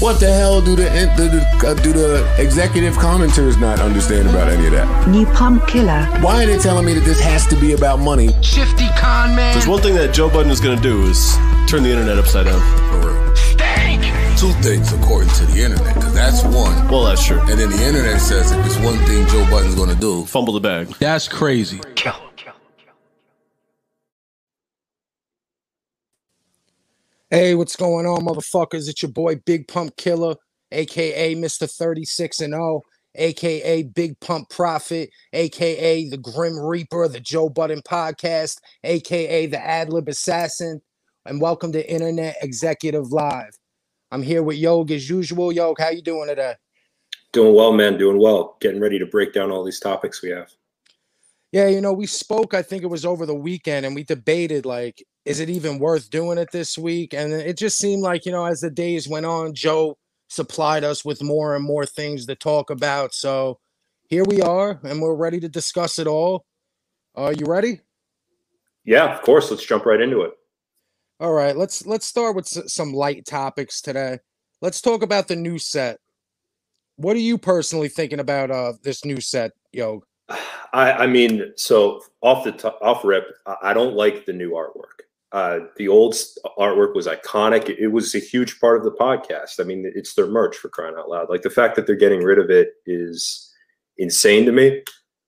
[0.00, 0.84] What the hell do the
[1.16, 5.08] do the, uh, do the executive commenters not understand about any of that?
[5.08, 6.04] New pump killer.
[6.20, 8.28] Why are they telling me that this has to be about money?
[8.40, 9.54] Shifty con man.
[9.54, 11.34] There's one thing that Joe Budden is going to do is
[11.66, 12.60] turn the internet upside down.
[12.92, 13.36] For real.
[13.36, 14.04] Stank.
[14.38, 16.86] Two things according to the internet, because that's one.
[16.86, 17.40] Well, that's true.
[17.40, 20.52] And then the internet says if it's one thing Joe Budden's going to do, Fumble
[20.52, 20.94] the bag.
[21.00, 21.80] That's crazy.
[21.96, 22.27] Kill.
[27.30, 28.88] Hey, what's going on, motherfuckers?
[28.88, 30.38] It's your boy Big Pump Killa,
[30.72, 31.70] aka Mr.
[31.70, 32.80] 36 and 0,
[33.16, 40.08] aka Big Pump Prophet, aka the Grim Reaper, the Joe Budden Podcast, aka the Adlib
[40.08, 40.80] Assassin,
[41.26, 43.58] and welcome to Internet Executive Live.
[44.10, 45.52] I'm here with Yog as usual.
[45.52, 46.54] Yog, how you doing today?
[47.34, 47.98] Doing well, man.
[47.98, 48.56] Doing well.
[48.62, 50.50] Getting ready to break down all these topics we have.
[51.52, 54.64] Yeah, you know, we spoke, I think it was over the weekend, and we debated
[54.64, 57.12] like, is it even worth doing it this week?
[57.14, 61.04] And it just seemed like, you know, as the days went on, Joe supplied us
[61.04, 63.14] with more and more things to talk about.
[63.14, 63.58] So
[64.08, 66.44] here we are, and we're ready to discuss it all.
[67.14, 67.80] Are you ready?
[68.84, 69.50] Yeah, of course.
[69.50, 70.32] Let's jump right into it.
[71.20, 74.20] All right, let's let's start with some light topics today.
[74.62, 75.98] Let's talk about the new set.
[76.96, 80.04] What are you personally thinking about uh this new set, Yo?
[80.72, 83.24] I, I mean, so off the top, off rip,
[83.62, 85.07] I don't like the new artwork.
[85.32, 86.14] Uh, the old
[86.58, 87.68] artwork was iconic.
[87.68, 89.60] It, it was a huge part of the podcast.
[89.60, 91.28] I mean, it's their merch for crying out loud.
[91.28, 93.52] Like the fact that they're getting rid of it is
[93.98, 94.82] insane to me.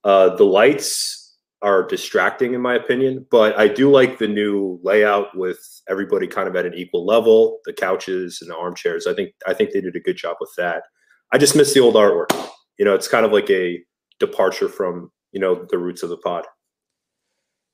[0.04, 5.36] Uh, the lights are distracting, in my opinion, but I do like the new layout
[5.36, 5.58] with
[5.90, 7.58] everybody kind of at an equal level.
[7.66, 9.06] The couches and the armchairs.
[9.06, 10.84] I think I think they did a good job with that.
[11.32, 12.32] I just miss the old artwork.
[12.78, 13.78] You know, it's kind of like a
[14.18, 16.46] departure from you know the roots of the pod.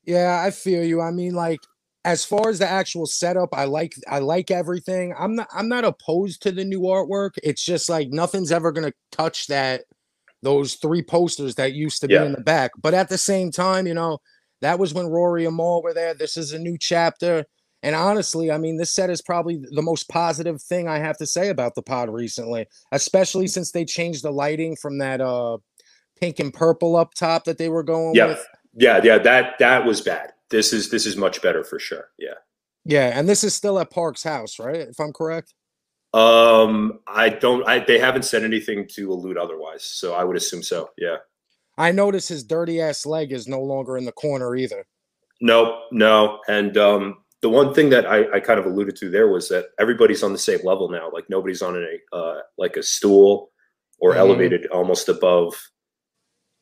[0.05, 1.01] Yeah, I feel you.
[1.01, 1.61] I mean, like
[2.07, 5.13] as far as the actual setup, I like I like everything.
[5.19, 7.33] I'm not I'm not opposed to the new artwork.
[7.43, 9.83] It's just like nothing's ever gonna touch that
[10.43, 12.25] those three posters that used to be Yeah.
[12.25, 12.71] in the back.
[12.81, 14.19] But at the same time, you know,
[14.63, 16.15] that was when Rory and Mal were there.
[16.15, 17.45] This is a new chapter.
[17.83, 21.27] And honestly, I mean, this set is probably the most positive thing I have to
[21.27, 25.59] say about the pod recently, especially since they changed the lighting from that uh
[26.21, 28.27] pink and purple up top that they were going Yeah.
[28.29, 28.47] with.
[28.75, 30.33] Yeah, yeah, that that was bad.
[30.51, 32.09] This is this is much better for sure.
[32.19, 32.35] Yeah.
[32.85, 34.77] Yeah, and this is still at Park's house, right?
[34.77, 35.55] If I'm correct.
[36.15, 37.67] Um, I don't.
[37.69, 40.91] I they haven't said anything to allude otherwise, so I would assume so.
[40.97, 41.17] Yeah.
[41.79, 44.87] I notice his dirty ass leg is no longer in the corner either.
[45.43, 46.41] No, no.
[46.49, 49.67] And um, the one thing that I, I kind of alluded to there was that
[49.79, 51.11] everybody's on the same level now.
[51.13, 53.51] Like nobody's on a uh, like a stool
[53.99, 54.17] or Mhm.
[54.17, 55.55] elevated almost above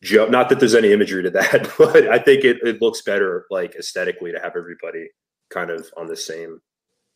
[0.04, 0.26] Joe.
[0.26, 3.75] Not that there's any imagery to that, but I think it, it looks better like
[3.75, 5.09] aesthetically to have everybody
[5.50, 6.60] kind of on the same.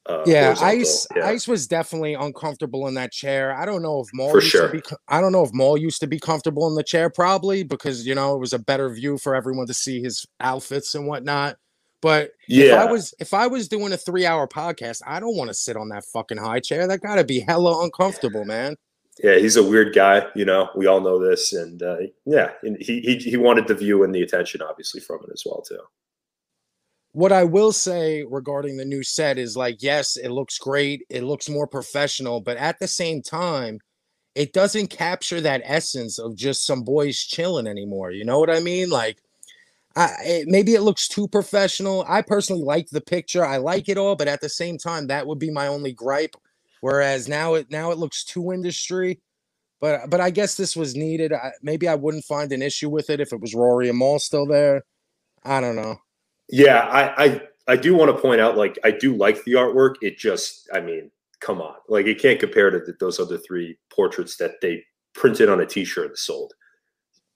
[0.07, 0.55] Uh, yeah.
[0.61, 1.27] Ice Yeah.
[1.27, 3.55] Ice was definitely uncomfortable in that chair.
[3.55, 4.69] I don't know if Mal For used sure.
[4.69, 7.63] to be I don't know if Mal used to be comfortable in the chair, probably
[7.63, 11.07] because you know it was a better view for everyone to see his outfits and
[11.07, 11.57] whatnot.
[12.01, 12.83] But if Yeah.
[12.83, 15.77] I was if I was doing a three hour podcast, I don't want to sit
[15.77, 16.87] on that fucking high chair.
[16.87, 18.77] That gotta be hella uncomfortable, man.
[19.23, 20.27] Yeah, he's a weird guy.
[20.35, 23.75] You know, we all know this, and uh, yeah, and he, he he wanted the
[23.75, 25.81] view and the attention, obviously, from it as well too.
[27.13, 31.05] what I will say regarding the new set is like, yes, it looks great.
[31.11, 33.81] It looks more professional, but at the same time,
[34.35, 38.13] it doesn't capture that essence of just some boys chilling anymore.
[38.13, 38.91] You know what I mean?
[38.91, 39.19] Like,
[39.97, 42.05] I, it, maybe it looks too professional.
[42.09, 43.45] I personally like the picture.
[43.45, 46.37] I like it all, but at the same time, that would be my only gripe.
[46.81, 49.21] Whereas now it now it looks too industry.
[49.81, 51.33] But but I guess this was needed.
[51.33, 54.19] I, maybe I wouldn't find an issue with it if it was Rory and Mal
[54.19, 54.83] still there.
[55.45, 55.97] I don't know.
[56.51, 59.97] Yeah, I, I I do want to point out, like, I do like the artwork.
[60.01, 63.79] It just, I mean, come on, like, it can't compare to th- those other three
[63.91, 64.83] portraits that they
[65.15, 66.55] printed on a T-shirt and sold.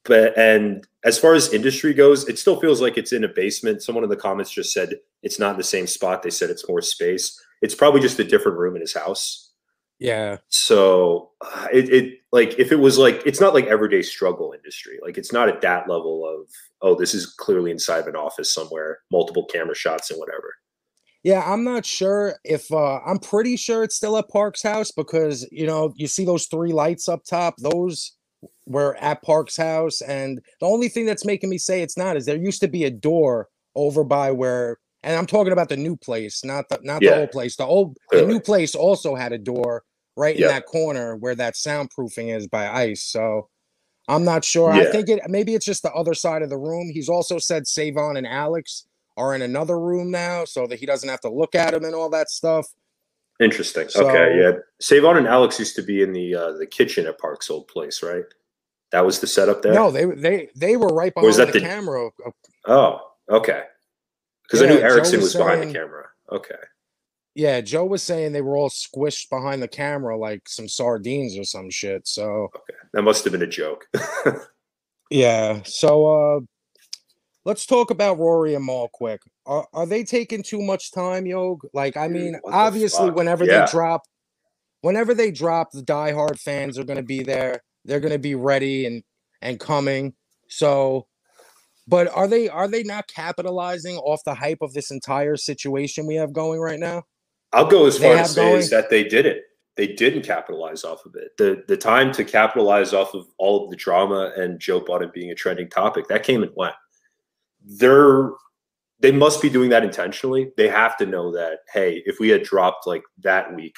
[0.05, 3.83] But and as far as industry goes, it still feels like it's in a basement.
[3.83, 6.23] Someone in the comments just said it's not in the same spot.
[6.23, 7.41] They said it's more space.
[7.63, 9.53] It's probably just a different room in his house.
[10.03, 10.39] Yeah.
[10.49, 14.99] So uh, it, it like if it was like it's not like everyday struggle industry.
[15.01, 16.49] Like it's not at that level of
[16.81, 20.55] oh this is clearly inside of an office somewhere, multiple camera shots and whatever.
[21.23, 25.47] Yeah, I'm not sure if uh I'm pretty sure it's still at Park's house because
[25.53, 28.17] you know, you see those three lights up top, those
[28.67, 32.27] were at Park's house and the only thing that's making me say it's not is
[32.27, 35.97] there used to be a door over by where and I'm talking about the new
[35.97, 37.57] place, not the not the old place.
[37.57, 39.83] The old the new place also had a door
[40.17, 43.03] right in that corner where that soundproofing is by ice.
[43.05, 43.49] So
[44.09, 44.71] I'm not sure.
[44.71, 46.91] I think it maybe it's just the other side of the room.
[46.93, 51.09] He's also said Savon and Alex are in another room now so that he doesn't
[51.09, 52.67] have to look at him and all that stuff.
[53.41, 53.89] Interesting.
[53.89, 54.53] So- okay, yeah.
[54.81, 58.03] Savon and Alex used to be in the uh, the kitchen at Park's old place,
[58.03, 58.25] right?
[58.93, 59.73] That was the setup there.
[59.73, 62.11] No, they they they were right behind that the, the- camera.
[62.27, 62.31] uh,
[62.67, 63.01] Oh,
[63.31, 63.63] okay.
[64.53, 66.05] Because I Yeah, knew Joe Erickson was was, behind the camera.
[66.31, 66.55] Okay.
[67.35, 71.45] Yeah, Joe was saying they were all squished behind the camera like some sardines or
[71.45, 72.07] some shit.
[72.07, 72.75] So Okay.
[72.93, 73.87] That must have been a joke.
[75.11, 76.41] yeah, so uh
[77.47, 79.23] let's talk about Rory and Mal quick.
[79.47, 81.63] Are are they taking too much time, Yog?
[81.73, 83.17] Like, I Dude, mean, obviously, fuck?
[83.17, 83.65] whenever Yeah.
[83.65, 84.03] they drop,
[84.83, 87.63] whenever they drop, the diehard fans are gonna be there.
[87.87, 89.03] They're gonna be ready and
[89.41, 90.13] and coming.
[90.49, 91.07] So,
[91.93, 96.15] but are they are they not capitalizing off the hype of this entire situation we
[96.15, 97.03] have going right now?
[97.53, 99.43] I'll go as far have say is that they did it.
[99.77, 101.37] They didn't capitalize off of it.
[101.37, 105.33] The the time to capitalize off of all of the drama and Joe Budden being
[105.33, 106.73] a trending topic, that came and went.
[107.63, 108.31] They're
[109.01, 110.51] they must be doing that intentionally.
[110.57, 113.77] They have to know that, hey, if we had dropped like that week,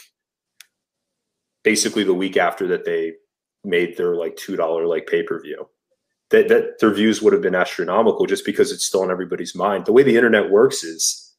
[1.65, 3.15] basically the week after that they
[3.65, 5.67] made their like two dollar like pay-per-view,
[6.31, 9.87] that, that their views would have been astronomical just because it's still on everybody's mind.
[9.87, 11.32] The way the internet works is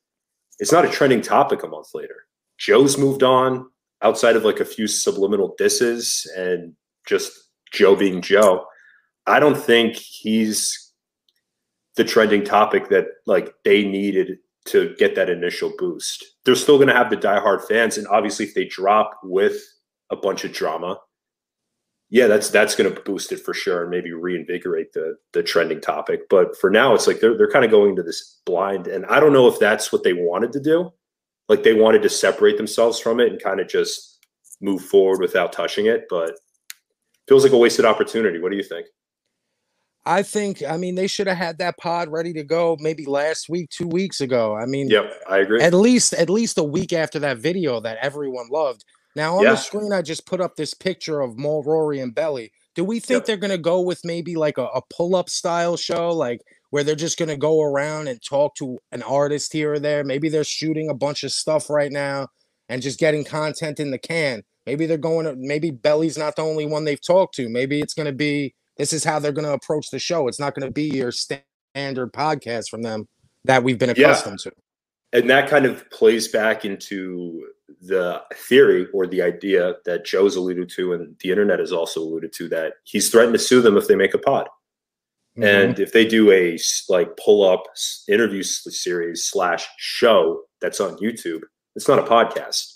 [0.60, 2.26] it's not a trending topic a month later.
[2.58, 3.70] Joe's moved on
[4.02, 6.74] outside of like a few subliminal disses and
[7.06, 7.32] just
[7.72, 8.66] Joe being Joe.
[9.28, 10.94] I don't think he's
[11.96, 16.26] the trending topic that like they needed to get that initial boost.
[16.44, 19.58] They're still going to have the diehard fans, and obviously, if they drop with
[20.10, 21.00] a bunch of drama,
[22.10, 25.82] yeah, that's that's going to boost it for sure, and maybe reinvigorate the the trending
[25.82, 26.30] topic.
[26.30, 29.20] But for now, it's like they're they're kind of going to this blind, and I
[29.20, 30.92] don't know if that's what they wanted to do.
[31.50, 34.26] Like they wanted to separate themselves from it and kind of just
[34.62, 36.36] move forward without touching it, but
[37.28, 38.40] feels like a wasted opportunity.
[38.40, 38.88] What do you think?
[40.08, 43.50] I think, I mean, they should have had that pod ready to go maybe last
[43.50, 44.56] week, two weeks ago.
[44.56, 45.62] I mean, Yep, I agree.
[45.62, 48.86] at least at least a week after that video that everyone loved.
[49.16, 49.52] Now on Yeah.
[49.52, 52.52] the screen, I just put up this picture of Mal, Rory, and Belly.
[52.76, 53.26] Do we think Yep.
[53.26, 56.42] they're gonna go with maybe like a, a pull-up style show, like
[56.72, 60.04] where they're just gonna go around and talk to an artist here or there?
[60.04, 62.28] Maybe they're shooting a bunch of stuff right now
[62.68, 64.44] and just getting content in the can.
[64.66, 67.48] Maybe they're going to maybe Belly's not the only one they've talked to.
[67.48, 70.28] Maybe it's gonna be this is how they're gonna approach the show.
[70.28, 73.08] It's not gonna be your standard podcast from them
[73.46, 74.08] that we've been Yeah.
[74.10, 74.52] accustomed to.
[75.14, 77.48] and that kind of plays back into
[77.88, 82.34] the theory or the idea that Joe's alluded to and the internet has also alluded
[82.34, 84.48] to that he's threatened to sue them if they make a pod.
[85.38, 85.44] Mhm.
[85.44, 86.58] And if they do a
[86.90, 87.64] like pull up
[88.08, 91.42] interview series slash show that's on YouTube,
[91.76, 92.72] it's not a podcast.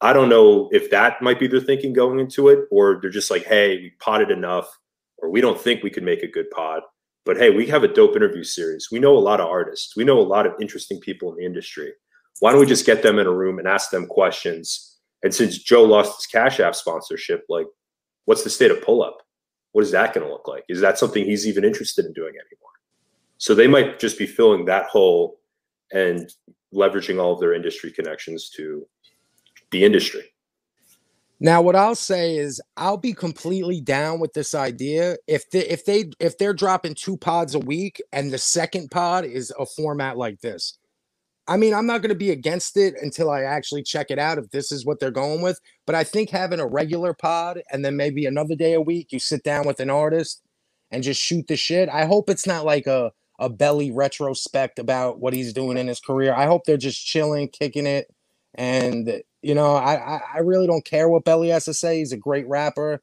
[0.00, 3.30] I don't know if that might be their thinking going into it, or they're just
[3.30, 4.68] like, hey, we potted enough,
[5.16, 6.82] or we don't think we could make a good pod.
[7.24, 8.88] But hey, we have a dope interview series.
[8.92, 9.96] We know a lot of artists.
[9.96, 11.92] We know a lot of interesting people in the industry.
[12.40, 14.96] Why don't we just get them in a room and ask them questions?
[15.22, 17.66] And since Joe lost his Cash App sponsorship, like,
[18.26, 19.18] what's the state of pull up?
[19.72, 20.64] What is that going to look like?
[20.68, 22.70] Is that something he's even interested in doing anymore?
[23.38, 25.40] So they might just be filling that hole
[25.92, 26.32] and
[26.74, 28.86] leveraging all of their industry connections to
[29.70, 30.24] the industry.
[31.40, 35.84] Now, what I'll say is I'll be completely down with this idea if they if
[35.84, 40.16] they if they're dropping two pods a week and the second pod is a format
[40.16, 40.78] like this.
[41.48, 44.38] I mean, I'm not going to be against it until I actually check it out
[44.38, 45.58] if this is what they're going with.
[45.86, 49.18] But I think having a regular pod and then maybe another day a week, you
[49.18, 50.42] sit down with an artist
[50.90, 51.88] and just shoot the shit.
[51.88, 56.00] I hope it's not like a a belly retrospect about what he's doing in his
[56.00, 56.34] career.
[56.34, 58.08] I hope they're just chilling, kicking it,
[58.54, 61.98] and you know, I, I I really don't care what Belly has to say.
[61.98, 63.00] He's a great rapper.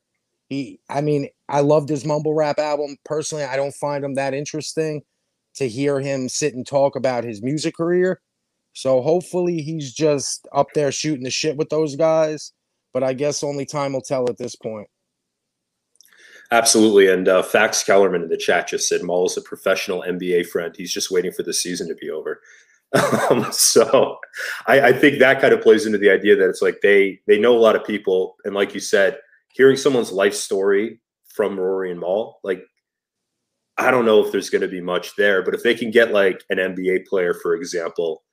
[0.49, 2.97] He, I mean, I loved his mumble rap album.
[3.05, 5.03] Personally, I don't find him that interesting
[5.55, 8.21] to hear him sit and talk about his music career.
[8.75, 12.51] So hopefully he's just up there shooting the shit with those guys.
[12.93, 14.87] But I guess only time will tell at this point.
[16.51, 17.07] Absolutely.
[17.07, 20.75] And uh, Fax Kellerman in the chat just said Mal is a professional NBA friend.
[20.77, 22.41] He's just waiting for the season to be over.
[23.29, 24.19] Um, so
[24.67, 27.37] I, I think that kind of plays into the idea that it's like they they
[27.37, 29.17] know a lot of people, and like you said,
[29.49, 32.63] hearing someone's life story from Rory and Mal, like
[33.77, 36.13] I don't know if there's going to be much there, but if they can get
[36.13, 38.23] like an NBA player, for example,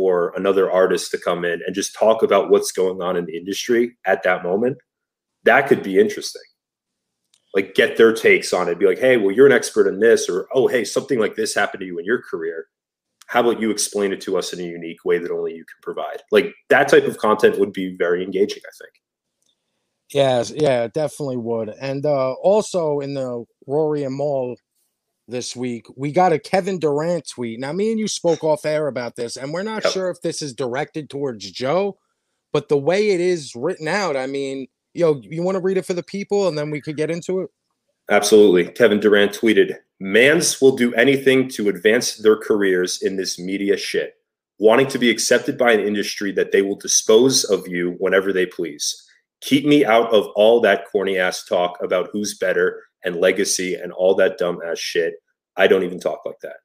[0.00, 3.36] or another artist to come in and just talk about what's going on in the
[3.36, 4.78] industry at that moment,
[5.44, 6.42] that could be interesting
[7.54, 8.78] like get their takes on it.
[8.78, 11.54] Be like, hey, well, you're an expert in this, or oh, hey, something like this
[11.54, 12.66] happened to you in your career.
[13.26, 15.80] How about you explain it to us in a unique way that only you can
[15.82, 16.22] provide?
[16.32, 18.92] Like that type of content would be very engaging, I think.
[20.12, 21.68] Yes, yeah, definitely would.
[21.68, 24.56] And uh also in the Rory and Mal
[25.30, 27.60] this week, we got a Kevin Durant tweet.
[27.60, 29.92] Now, me and you spoke off air about this, and we're not Yep.
[29.92, 31.98] sure if this is directed towards Joe,
[32.52, 35.86] but the way it is written out, I mean, yo, you want to read it
[35.86, 37.50] for the people and then we could get into it?
[38.10, 38.66] Absolutely.
[38.66, 44.14] Kevin Durant tweeted, Mans will do anything to advance their careers in this media shit,
[44.58, 48.46] wanting to be accepted by an industry that they will dispose of you whenever they
[48.46, 49.06] please.
[49.42, 53.92] Keep me out of all that corny ass talk about who's better and legacy and
[53.92, 55.14] all that dumb ass shit.
[55.56, 56.56] I don't even talk like that.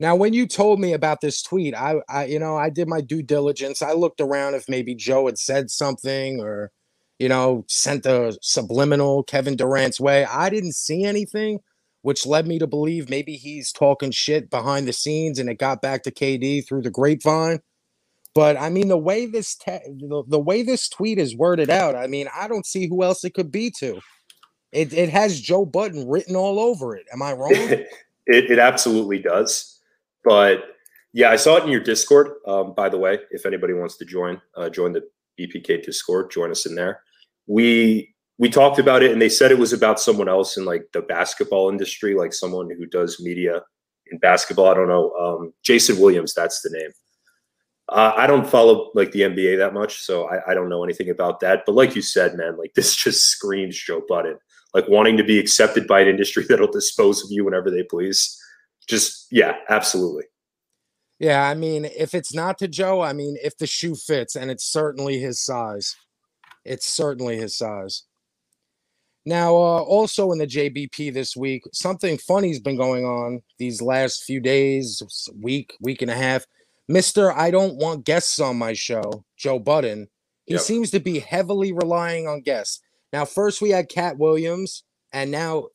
[0.00, 3.00] Now, when you told me about this tweet, I, I, you know, I did my
[3.00, 3.82] due diligence.
[3.82, 6.70] I looked around if maybe Joe had said something or,
[7.18, 10.24] you know, sent a subliminal Kevin Durant's way.
[10.24, 11.58] I didn't see anything,
[12.02, 15.82] which led me to believe maybe he's talking shit behind the scenes and it got
[15.82, 17.58] back to KD through the grapevine.
[18.36, 21.96] But I mean, the way this te- the, the way this tweet is worded out,
[21.96, 24.00] I mean, I don't see who else it could be to.
[24.72, 27.06] It, it has Joe Budden written all over it.
[27.12, 27.52] Am I wrong?
[27.52, 27.88] it,
[28.26, 29.80] it absolutely does.
[30.24, 30.64] But
[31.12, 32.32] yeah, I saw it in your Discord.
[32.46, 35.08] Um, by the way, if anybody wants to join, uh, join the
[35.38, 36.30] BPK Discord.
[36.30, 37.02] Join us in there.
[37.46, 40.84] We we talked about it, and they said it was about someone else in like
[40.92, 43.62] the basketball industry, like someone who does media
[44.10, 44.68] in basketball.
[44.68, 45.12] I don't know.
[45.12, 46.90] Um, Jason Williams, that's the name.
[47.88, 51.08] Uh, I don't follow like the NBA that much, so I, I, don't know anything
[51.08, 51.62] about that.
[51.64, 54.38] But like you said, man, like this just screams Joe Budden,
[54.74, 58.38] like wanting to be accepted by an industry that'll dispose of you whenever they please
[58.88, 60.24] just yeah, absolutely.
[61.18, 64.50] Yeah, I mean, if it's not to Joe, I mean, if the shoe fits, and
[64.50, 65.96] it's certainly his size,
[66.64, 68.04] it's certainly his size.
[69.26, 74.24] Now, uh, also in the JBP this week, something funny's been going on these last
[74.24, 75.02] few days,
[75.34, 76.46] week, week and a half.
[76.86, 80.08] Mister, I don't want guests on my show, Joe Budden.
[80.46, 80.62] He yep.
[80.62, 82.80] seems to be heavily relying on guests.
[83.12, 85.68] Now, first we had Katt Williams, and now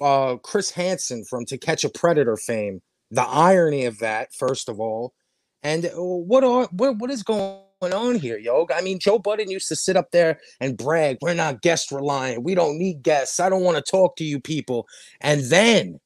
[0.00, 2.80] uh, Chris Hansen from To Catch a Predator fame.
[3.10, 5.14] The irony of that, first of all,
[5.62, 8.66] and uh, what are what what is going on here, yo?
[8.74, 12.44] I mean, Joe Budden used to sit up there and brag, "We're not guest reliant.
[12.44, 13.40] We don't need guests.
[13.40, 14.86] I don't want to talk to you people."
[15.20, 15.98] And then,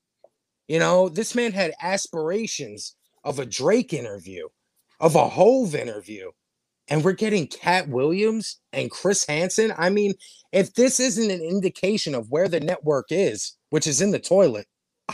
[0.66, 4.48] you know, this man had aspirations of a Drake interview,
[4.98, 6.30] of a Hove interview,
[6.88, 9.72] and we're getting Katt Williams and Chris Hansen.
[9.76, 10.14] I mean,
[10.52, 14.68] if this isn't an indication of where the network is, which is in the toilet.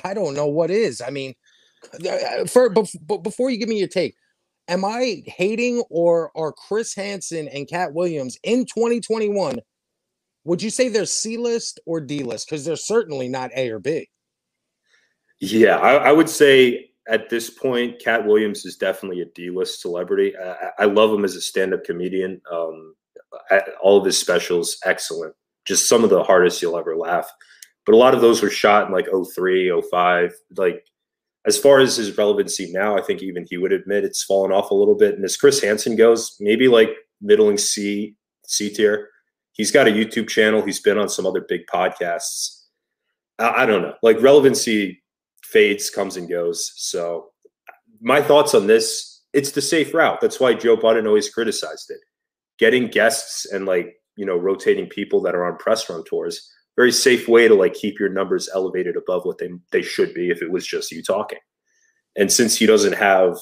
[0.04, 1.00] I don't know what is.
[1.00, 1.34] I mean,
[2.06, 4.14] uh, for, but before you give me your take,
[4.68, 9.60] am I hating or are Chris Hansen and Katt Williams in 2021?
[10.44, 12.48] Would you say they're C list or D list?
[12.48, 14.08] Because they're certainly not A or B.
[15.40, 19.80] Yeah, I, I, would say at this point, Katt Williams is definitely a D list
[19.80, 20.34] celebrity.
[20.36, 22.40] I, I, love him as a stand up comedian.
[22.52, 22.94] Um,
[23.82, 25.34] all of his specials, excellent.
[25.66, 27.30] Just some of the hardest you'll ever laugh
[27.86, 30.32] but a lot of those were shot in like 03, 05.
[30.56, 30.86] Like
[31.46, 34.70] as far as his relevancy now, I think even he would admit it's fallen off
[34.70, 35.14] a little bit.
[35.14, 36.90] And as Chris Hansen goes, maybe like
[37.20, 38.14] middling C
[38.46, 39.08] C tier.
[39.52, 40.62] He's got a YouTube channel.
[40.62, 42.66] He's been on some other big podcasts.
[43.38, 43.94] I, I don't know.
[44.02, 44.99] Like relevancy
[45.52, 46.72] fades, comes and goes.
[46.76, 47.30] So
[48.00, 50.20] my thoughts on this, it's the safe route.
[50.20, 52.00] That's why Joe Budden always criticized it.
[52.58, 56.92] Getting guests and like, you know, rotating people that are on press run tours very
[56.92, 60.40] safe way to like keep your numbers elevated above what they they should be if
[60.40, 61.38] it was just you talking.
[62.16, 63.36] And since he doesn't have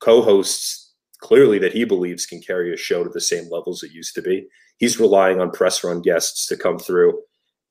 [0.00, 4.14] co-hosts clearly that he believes can carry a show to the same levels it used
[4.16, 7.18] to be, he's relying on press run guests to come through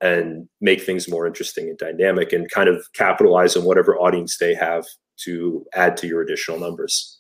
[0.02, 4.56] and make things more interesting and dynamic and kind of capitalize on whatever audience they
[4.56, 4.86] have
[5.18, 7.20] to add to your additional numbers.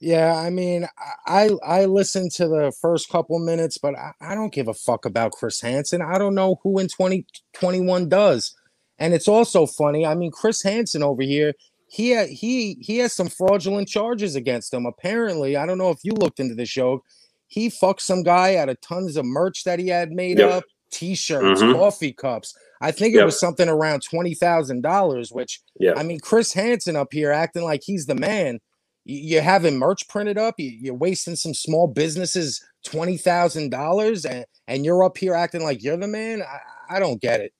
[0.00, 0.86] Yeah, I mean,
[1.26, 5.04] I I listened to the first couple minutes, but I, I don't give a fuck
[5.04, 6.02] about Chris Hansen.
[6.02, 8.54] I don't know who in 2021 does.
[8.98, 10.06] And it's also funny.
[10.06, 11.54] I mean, Chris Hansen over here,
[11.88, 14.86] he ha- he he has some fraudulent charges against him.
[14.86, 17.02] Apparently, I don't know if you looked into the show.
[17.48, 20.52] He fucked some guy out of tons of merch that he had made yep.
[20.52, 21.78] up, t-shirts, mm-hmm.
[21.78, 22.56] coffee cups.
[22.80, 23.26] I think it yep.
[23.26, 25.32] was something around twenty thousand dollars.
[25.32, 28.60] Which, yeah, I mean, Chris Hansen up here acting like he's the man
[29.08, 35.16] you're having merch printed up you're wasting some small businesses $20000 and and you're up
[35.16, 37.52] here acting like you're the man i, I don't get it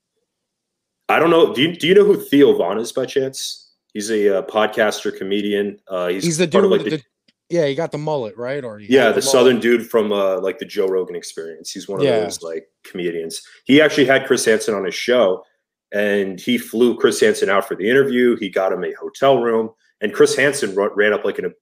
[1.09, 4.11] i don't know do you, do you know who theo Von is by chance he's
[4.11, 7.03] a uh, podcaster comedian uh, he's, he's the dude like the, the,
[7.51, 8.65] yeah he got the mullet right?
[8.65, 11.71] Or yeah the, the southern dude from uh, like the joe rogan experience.
[11.71, 12.21] He's one of yeah.
[12.21, 13.43] those like comedians.
[13.65, 15.45] He actually had chris hansen on his show
[15.93, 18.37] and he flew chris hansen out for the interview.
[18.37, 21.53] He got him a hotel room and Chris Hansen ran up like an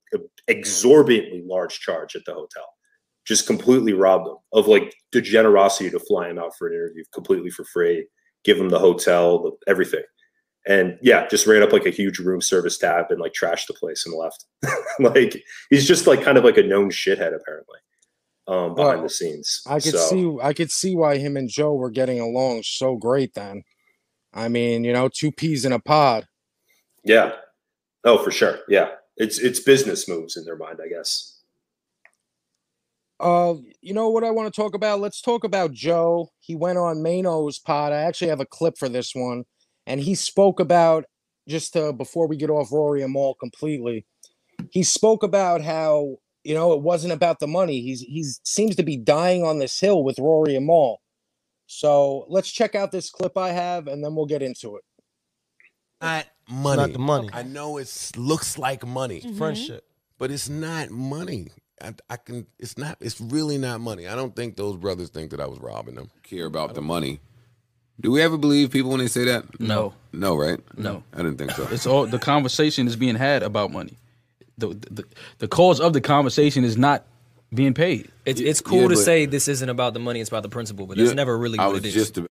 [0.49, 2.67] exorbitantly large charge at the hotel,
[3.27, 7.05] just completely robbed him of like the generosity to fly him out for an interview
[7.15, 8.07] completely for free,
[8.45, 10.03] give him the hotel, the, everything.
[10.67, 13.75] And yeah, just ran up like a huge room service tab and like trashed the
[13.75, 14.45] place and left.
[15.01, 17.79] like he's just like kind of like a known shithead apparently
[18.49, 19.63] um, behind Well, the scenes.
[19.67, 22.97] I could So, see I could see why him and Joe were getting along so
[22.97, 23.63] great then.
[24.35, 26.27] I mean, you know, two peas in a pod.
[27.05, 27.33] Yeah.
[28.05, 28.59] Oh, for sure.
[28.69, 28.91] Yeah.
[29.17, 31.33] It's it's business moves in their mind, I guess.
[33.19, 35.01] Uh, you know what I want to talk about?
[35.01, 36.29] Let's talk about Joe.
[36.41, 37.93] He went on Mano's pod.
[37.93, 39.45] I actually have a clip for this one,
[39.87, 41.05] and he spoke about
[41.49, 44.05] just uh, before we get off Rory and Mal completely.
[44.71, 47.81] He spoke about how you know it wasn't about the money.
[47.81, 51.01] He's he's seems to be dying on this hill with Rory and Mal.
[51.67, 54.85] So let's check out this clip I have, and then we'll get into it.
[56.01, 56.83] not money.
[56.83, 57.29] Not the money.
[57.33, 59.85] I know it looks like money, Friendship.
[60.19, 61.49] but it's not money.
[61.83, 62.47] I, I can.
[62.59, 62.97] It's not.
[63.01, 64.09] It's really not money.
[64.09, 66.11] I don't think those brothers think that I was robbing them.
[66.23, 67.21] care about the money.
[68.01, 69.59] Do we ever believe people when they say that?
[69.61, 69.95] No.
[70.13, 70.61] No, right?
[70.77, 71.03] No.
[71.15, 71.67] I didn't think so.
[71.71, 73.97] It's all the conversation is being had about money.
[74.59, 75.05] The the,
[75.39, 77.05] the cause of the conversation is not
[77.55, 78.11] being paid.
[78.25, 80.49] It's it's cool Yeah, to but- say this isn't about the money; it's about the
[80.49, 80.87] principle.
[80.87, 81.95] But that's Yeah, never really I what was it is.
[81.95, 82.27] just a,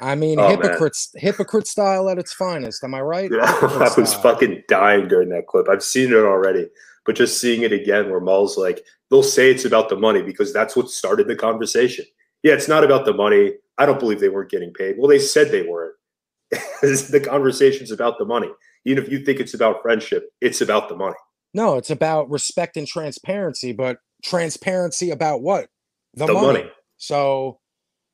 [0.00, 0.62] I mean, Oh, man.
[0.62, 2.82] hypocrites, hypocrite style at its finest.
[2.84, 3.30] Am I right?
[3.30, 4.22] Yeah, Hypocrite I was style.
[4.22, 5.68] fucking dying during that clip.
[5.68, 6.68] I've seen it already,
[7.04, 10.52] but just seeing it again where Mal's like, they'll say it's about the money because
[10.54, 12.06] that's what started the conversation.
[12.42, 13.54] Yeah, it's not about the money.
[13.78, 14.96] I don't believe they weren't getting paid.
[14.98, 15.94] Well, they said they weren't.
[16.50, 18.50] the conversation's about the money.
[18.84, 21.16] Even if you think it's about friendship, it's about the money.
[21.52, 25.68] No, it's about respect and transparency, but transparency about what?
[26.14, 26.46] The, The money.
[26.46, 26.70] money.
[26.96, 27.58] So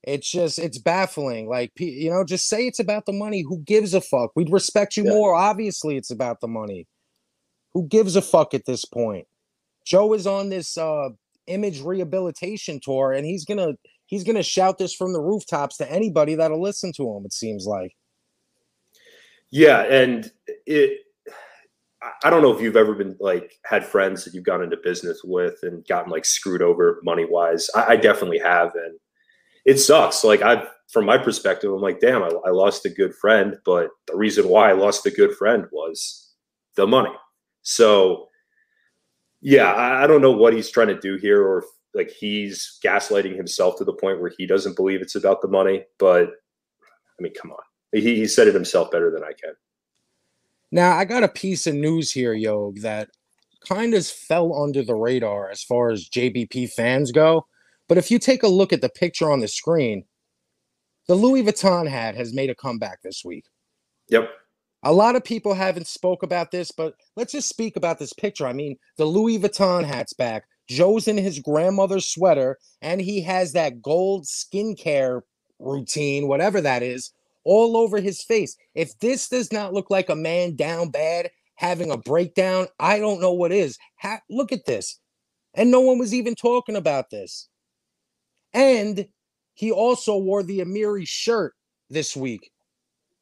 [0.02, 1.48] it's just it's baffling.
[1.48, 3.42] Like you know, just say it's about the money.
[3.46, 4.30] Who gives a fuck?
[4.36, 5.10] We'd respect you Yeah.
[5.10, 5.34] more.
[5.34, 6.86] Obviously, it's about the money.
[7.74, 9.26] Who gives a fuck at this point?
[9.84, 11.10] Joe is on this uh
[11.46, 13.74] image rehabilitation tour, and he's gonna
[14.06, 17.24] he's gonna shout this from the rooftops to anybody that'll listen to him.
[17.24, 17.92] It seems like.
[19.50, 20.30] Yeah, and
[20.66, 21.00] it.
[22.02, 24.76] I- I don't know if you've ever been like had friends that you've gone into
[24.76, 27.68] business with and gotten like screwed over money wise.
[27.74, 28.98] I, I definitely have, and
[29.64, 30.22] it sucks.
[30.22, 33.88] Like I've, from my perspective, I'm like, damn, I, I lost a good friend, but
[34.06, 36.34] the reason why I lost a good friend was
[36.76, 37.10] the money.
[37.62, 38.28] So,
[39.40, 41.64] yeah, I, I don't know what he's trying to do here, or if,
[41.96, 45.84] like he's gaslighting himself to the point where he doesn't believe it's about the money.
[45.98, 49.54] But I mean, come on, he, he said it himself better than I can.
[50.70, 53.08] Now, I got a piece of news here, yo, that
[53.66, 57.46] kind of fell under the radar as far as JBP fans go.
[57.88, 60.04] But if you take a look at the picture on the screen,
[61.06, 63.44] the Louis Vuitton hat has made a comeback this week.
[64.08, 64.28] Yep.
[64.82, 68.46] A lot of people haven't spoke about this, but let's just speak about this picture.
[68.46, 70.44] I mean, the Louis Vuitton hat's back.
[70.68, 75.22] Joe's in his grandmother's sweater, and he has that gold skincare
[75.58, 77.12] routine, whatever that is,
[77.44, 78.56] all over his face.
[78.74, 83.20] If this does not look like a man down bad having a breakdown, I don't
[83.20, 83.78] know what is.
[84.00, 84.98] Ha- look at this.
[85.54, 87.48] And no one was even talking about this.
[88.52, 89.06] And
[89.54, 91.54] he also wore the Amiri shirt
[91.88, 92.50] this week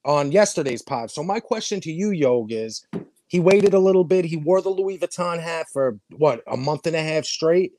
[0.05, 1.11] on yesterday's pod.
[1.11, 2.87] So my question to you, Yog, is
[3.35, 4.25] he waited a little bit.
[4.27, 7.73] He wore the Louis Vuitton hat for what a month and a half straight.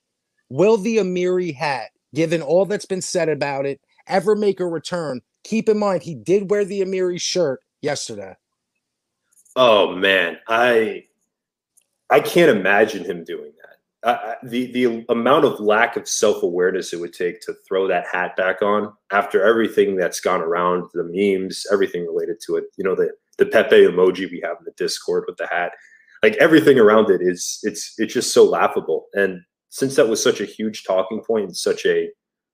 [0.50, 5.22] Will the Amiri hat, given all that's been said about it, ever make a return?
[5.46, 8.36] Keep in mind he did wear the Amiri shirt yesterday.
[9.56, 11.06] Oh man, I
[12.10, 14.10] I can't imagine him doing that.
[14.10, 18.08] I- the the amount of lack of self awareness it would take to throw that
[18.12, 22.66] hat back on after everything that's gone around, the memes, everything related to it.
[22.76, 25.72] You know, the the Pepe emoji we have in the Discord with the hat,
[26.24, 29.06] like everything around it is it's it's just so laughable.
[29.14, 32.10] And since that was such a huge talking point and such a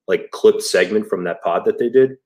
[0.07, 2.17] like clip segment from that pod that they did,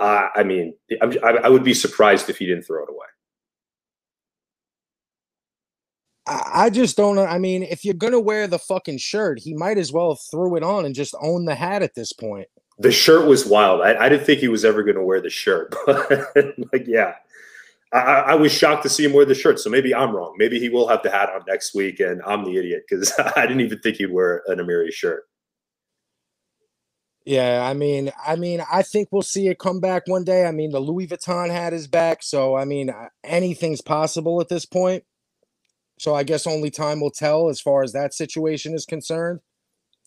[0.00, 3.06] uh, I mean, I'm, I, I would be surprised if he didn't throw it away.
[6.26, 7.24] I, I just don't know.
[7.24, 10.62] I mean, if you're gonna wear the fucking shirt, he might as well throw it
[10.62, 12.48] on and just own the hat at this point.
[12.78, 13.80] the shirt was wild.
[13.80, 16.10] I, I didn't think he was ever going to wear the shirt, but
[16.72, 17.14] like, yeah,
[17.96, 19.58] I, I was shocked to see him wear the shirt.
[19.58, 20.34] So maybe I'm wrong.
[20.36, 23.46] Maybe he will have the hat on next week, and I'm the idiot because I
[23.46, 25.24] didn't even think he'd wear an Amiri shirt.
[27.24, 30.46] Yeah, I mean, I mean, I think we'll see it come back one day.
[30.46, 34.64] I mean, the Louis Vuitton hat is back, so I mean, anything's possible at this
[34.64, 35.02] point.
[35.98, 39.40] So I guess only time will tell as far as that situation is concerned.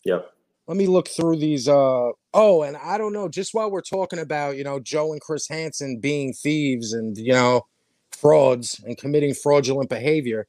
[0.04, 0.30] Yep.
[0.66, 1.68] Let me look through these.
[1.68, 3.28] Uh oh, and I don't know.
[3.28, 7.32] Just while we're talking about you know Joe and Chris Hansen being thieves and you
[7.32, 7.66] know
[8.12, 10.46] frauds and committing fraudulent behavior,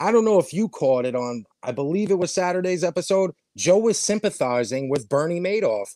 [0.00, 1.44] I don't know if you caught it on.
[1.62, 3.32] I believe it was Saturday's episode.
[3.56, 5.88] Joe was sympathizing with Bernie Madoff.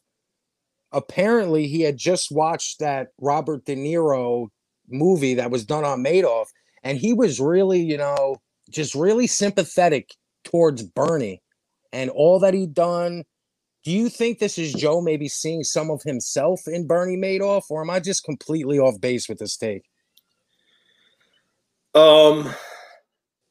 [0.92, 4.48] apparently he had just watched that Robert De Niro
[4.88, 6.46] movie that was done on Madoff,
[6.82, 8.36] and he was really, you know,
[8.70, 11.42] just really sympathetic towards Bernie
[11.92, 13.24] and all that he'd done.
[13.84, 17.82] Do you think this is Joe maybe seeing some of himself in Bernie Madoff, or
[17.82, 19.82] am I just completely off base with this take?
[21.94, 22.52] Um,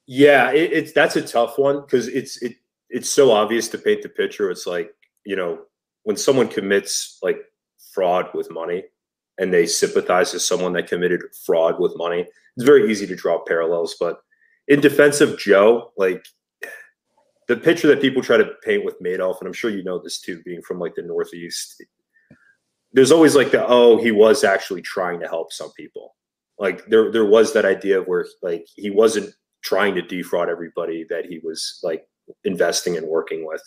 [0.06, 2.56] yeah, it, it's that's a tough one because it's it
[2.90, 4.50] it's so obvious to paint the picture.
[4.50, 4.92] It's like
[5.26, 5.60] you know
[6.04, 7.40] when someone commits like
[7.94, 8.84] fraud with money
[9.38, 12.22] and they sympathize with someone that committed fraud with money.
[12.56, 14.20] It's very easy to draw parallels, but
[14.68, 16.26] in defense of Joe, like
[17.48, 20.20] the picture that people try to paint with Madoff, and I'm sure you know this
[20.20, 21.82] too, being from like the Northeast,
[22.94, 26.16] there's always like the oh, he was actually trying to help some people.
[26.60, 31.06] Like there there was that idea of where like he wasn't trying to defraud everybody
[31.10, 32.08] that he was like
[32.44, 33.62] investing and working with.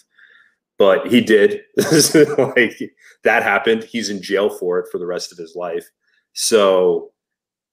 [0.79, 1.62] But he did.
[2.38, 2.79] Like
[3.24, 3.85] that happened.
[3.85, 5.87] He's in jail for it for the rest of his life.
[6.33, 7.12] So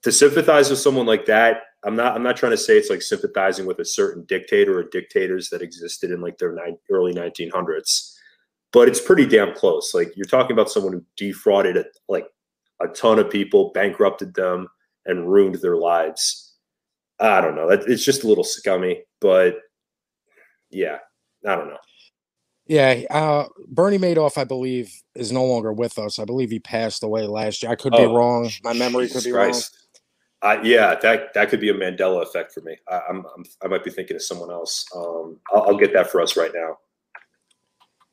[0.03, 3.01] to sympathize with someone like that i'm not i'm not trying to say it's like
[3.01, 6.55] sympathizing with a certain dictator or dictators that existed in like their
[6.89, 8.17] early 1900s
[8.71, 9.93] but it's pretty damn close.
[9.93, 12.27] Like you're talking about someone who defrauded a, like
[12.81, 14.67] a ton of people bankrupted them
[15.07, 16.53] and ruined their lives
[17.19, 19.55] i don't know it's just a little scummy but
[20.69, 20.99] yeah
[21.47, 21.77] i don't know
[22.67, 26.19] Yeah, uh, Bernie Madoff, I believe, is no longer with us.
[26.19, 27.71] I believe he passed away last year.
[27.71, 28.51] I could be Oh, wrong.
[28.61, 29.71] My memory Jesus could be Christ.
[30.41, 32.75] Uh, yeah, that that could be a Mandela effect for me.
[32.89, 34.85] I, I'm, I'm I might be thinking of someone else.
[34.93, 36.77] Um, I'll, I'll get that for us right now.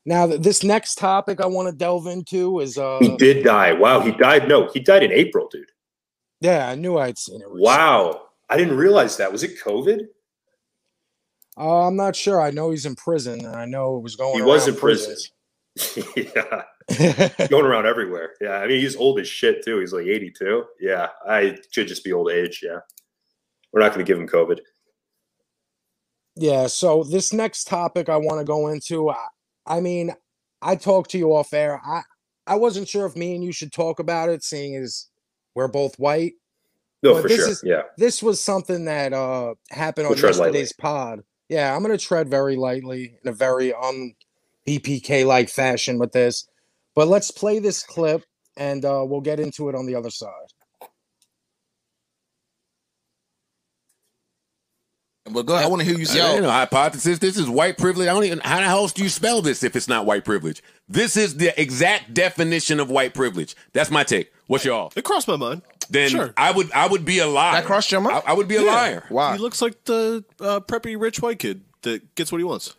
[0.06, 3.72] Now, this next topic I want to delve into is uh, He did die.
[3.72, 4.46] Wow, he died.
[4.48, 5.70] No, he died in April, dude.
[6.44, 7.44] Yeah, I knew I'd seen it.
[7.44, 7.62] recently.
[7.62, 9.32] Wow, I didn't realize that.
[9.32, 10.02] Was it COVID?
[11.56, 12.40] Uh, I'm not sure.
[12.40, 14.34] I know he's in prison, and I know it was going.
[14.34, 15.16] He was in prison.
[16.16, 18.32] yeah, going around everywhere.
[18.42, 19.80] Yeah, I mean he's old as shit too.
[19.80, 20.64] He's like 82.
[20.80, 22.60] Yeah, I should just be old age.
[22.62, 22.80] Yeah,
[23.72, 24.60] we're not going to give him COVID.
[26.36, 29.28] Yeah, so this next topic I want to go into, I,
[29.66, 30.12] I mean,
[30.60, 31.80] I talked to you off air.
[31.82, 32.02] I
[32.46, 35.06] I wasn't sure if me and you should talk about it, seeing as
[35.54, 36.34] we're both white.
[37.02, 37.48] No, But for this sure.
[37.50, 40.60] is- yeah, This was something that uh happened on We'll tread lightly.
[40.60, 41.22] yesterday's pod.
[41.48, 44.14] Yeah, I'm gonna tread very lightly in a very un
[44.66, 46.46] BPK like fashion with this.
[46.94, 48.24] But let's play this clip
[48.56, 50.30] and uh we'll get into it on the other side.
[55.30, 55.64] But go ahead.
[55.64, 56.34] I want to hear you say.
[56.36, 57.18] You know, hypothesis.
[57.18, 58.08] This is white privilege.
[58.08, 58.40] I don't even.
[58.40, 60.62] How the hell do you spell this if it's not white privilege?
[60.86, 63.56] This is the exact definition of white privilege.
[63.72, 64.30] That's my take.
[64.46, 64.92] What's y'all?
[64.94, 65.62] It crossed my mind.
[65.90, 66.34] Then Sure.
[66.36, 66.70] I would.
[66.72, 67.52] I would be a liar.
[67.54, 68.22] That crossed your mind?
[68.26, 68.74] I, I would be a Yeah.
[68.74, 69.04] liar.
[69.08, 69.32] Why?
[69.34, 72.74] He looks like the uh, preppy rich white kid that gets what he wants.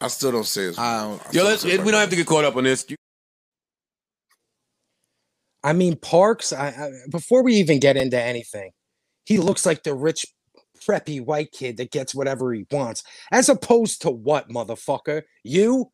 [0.00, 0.78] I still don't say it.
[0.78, 1.62] I don't, Yo, let's.
[1.62, 2.84] say it's We don't have to get caught up on this.
[2.88, 2.96] You-
[5.64, 8.70] I mean, Parks, I, I before we even get into anything,
[9.24, 10.24] he looks like the rich
[10.86, 13.02] preppy white kid that gets whatever he wants.
[13.32, 15.22] As opposed to what, motherfucker?
[15.42, 15.90] You?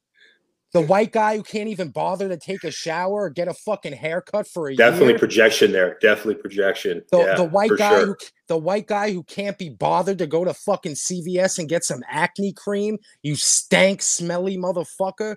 [0.74, 3.92] The white guy who can't even bother to take a shower or get a fucking
[3.92, 5.18] haircut for a definitely year?
[5.20, 5.96] projection there.
[6.02, 7.02] Definitely projection.
[7.12, 8.06] The, yeah, the white guy sure.
[8.06, 8.16] who
[8.48, 12.02] the white guy who can't be bothered to go to fucking CVS and get some
[12.10, 15.36] acne cream, you stank smelly motherfucker.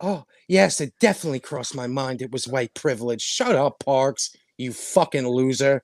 [0.00, 3.20] Oh, yes, it definitely crossed my mind it was white privilege.
[3.20, 5.82] Shut up, Parks, you fucking loser.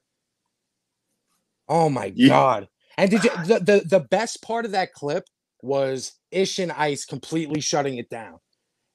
[1.68, 2.68] Oh my You- god.
[2.96, 5.24] And did you the, the the best part of that clip
[5.62, 8.38] was Ish and Ice completely shutting it down.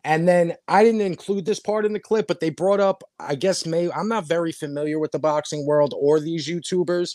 [0.06, 3.36] And then I didn't include this part in the clip, but they brought up, I
[3.36, 3.90] guess, May.
[3.92, 7.12] I'm not very familiar with the boxing world or these YouTubers,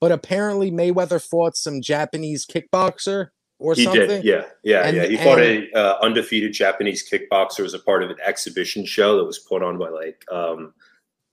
[0.00, 4.08] but apparently Mayweather fought some Japanese kickboxer or He something.
[4.08, 5.04] did, yeah, yeah, And- yeah.
[5.06, 9.18] He fought and- a uh, undefeated Japanese kickboxer as a part of an exhibition show
[9.18, 10.72] that was put on by like um,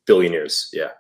[0.05, 0.69] billionaires.
[0.73, 0.91] Yeah,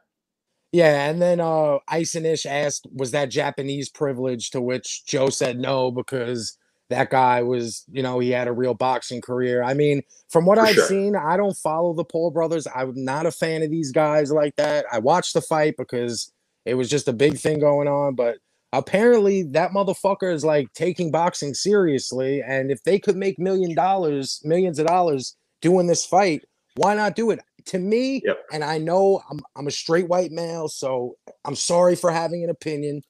[0.71, 4.49] Yeah, and then uh Ice and Ish asked, was that Japanese privilege?
[4.51, 6.57] To which Joe said no, because
[6.89, 9.63] that guy was, you know, he had a real boxing career.
[9.63, 10.81] I mean, from what For I've sure.
[10.81, 12.67] seen, I don't follow the Paul brothers.
[12.73, 14.85] I'm not a fan of these guys like that.
[14.91, 16.31] I watched the fight because
[16.65, 18.37] it was just a big thing going on, but
[18.73, 22.41] apparently that motherfucker is like taking boxing seriously.
[22.45, 26.43] And if they could make million dollars, millions of dollars doing this fight,
[26.75, 27.39] why not do it?
[27.67, 28.37] To me, Yep.
[28.51, 32.49] and I know I'm I'm a straight white male, so I'm sorry for having an
[32.51, 33.01] opinion,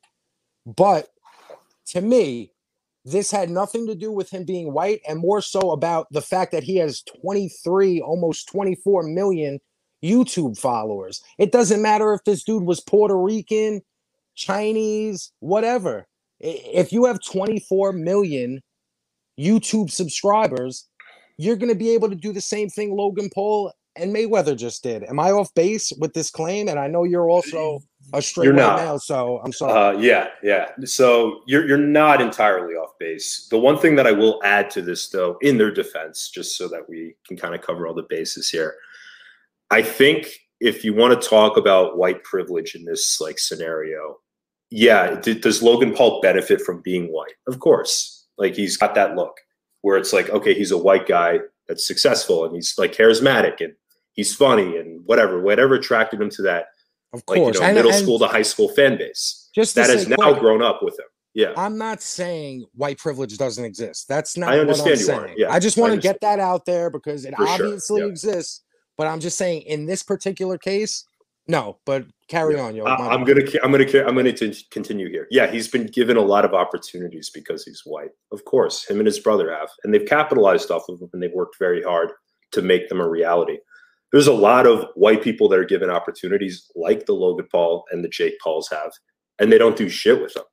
[0.65, 1.09] but
[1.87, 2.52] to me,
[3.05, 6.51] this had nothing to do with him being white and more so about the fact
[6.51, 9.59] that he has 23, almost 24 million
[10.03, 11.21] YouTube followers.
[11.37, 13.81] It doesn't matter if this dude was Puerto Rican,
[14.35, 16.07] Chinese, whatever.
[16.39, 18.61] If you have 24 million
[19.39, 20.87] YouTube subscribers,
[21.37, 24.83] you're going to be able to do the same thing Logan Paul and Mayweather just
[24.83, 25.03] did.
[25.03, 26.67] Am I off base with this claim?
[26.67, 27.81] And I know you're also
[28.13, 28.77] a straight You're not.
[28.77, 29.97] male, so I'm sorry.
[29.97, 30.69] Uh, yeah, yeah.
[30.85, 33.47] So you're you're not entirely off base.
[33.49, 36.67] The one thing that I will add to this, though, in their defense, just so
[36.69, 38.75] that we can kind of cover all the bases here,
[39.71, 40.27] I think
[40.59, 44.19] if you want to talk about white privilege in this like scenario,
[44.69, 47.33] yeah, d- does Logan Paul benefit from being white?
[47.47, 49.37] Of course, like he's got that look
[49.81, 53.73] where it's like, okay, he's a white guy that's successful and he's like charismatic and
[54.13, 56.67] he's funny and whatever, whatever attracted him to that
[57.13, 57.55] of like course.
[57.55, 60.15] you know And- middle and school to high school fan base just that has say
[60.17, 61.05] now grown up with him.
[61.35, 64.07] Yeah, I'm not saying white privilege doesn't exist.
[64.07, 65.35] That's not I understand what I'm you saying.
[65.37, 68.07] Yeah, I just want to get that out there because it For sure, obviously yeah.
[68.07, 68.61] exists.
[68.97, 71.03] But I'm just saying in this particular case,
[71.47, 71.79] no.
[71.87, 72.85] But carry on, yo.
[72.85, 74.33] I'm gonna, I'm gonna, I'm gonna
[74.69, 75.27] continue here.
[75.31, 78.11] Yeah, he's been given a lot of opportunities because he's white.
[78.31, 81.33] Of course, him and his brother have, and they've capitalized off of them, and they've
[81.33, 82.11] worked very hard
[82.51, 83.57] to make them a reality.
[84.13, 88.03] There's a lot of white people that are given opportunities, like the Logan Paul and
[88.03, 88.91] the Jake Pauls have,
[89.39, 90.43] and they don't do shit with them.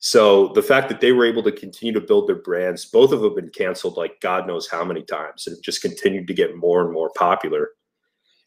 [0.00, 3.20] So the fact that they were able to continue to build their brands, both of
[3.20, 6.56] them have been canceled like God knows how many times, and just continued to get
[6.56, 7.68] more and more popular.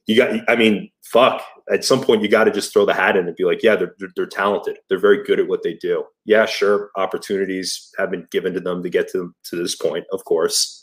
[0.06, 1.42] You got, I mean, fuck.
[1.72, 3.78] At some point, you got to just throw the hat in and be like, yeah,
[3.78, 4.80] they're, they're they're talented.
[4.89, 6.04] They're very good at what they do.
[6.26, 10.26] Yeah, sure, opportunities have been given to them to get to to this point, of
[10.26, 10.83] course.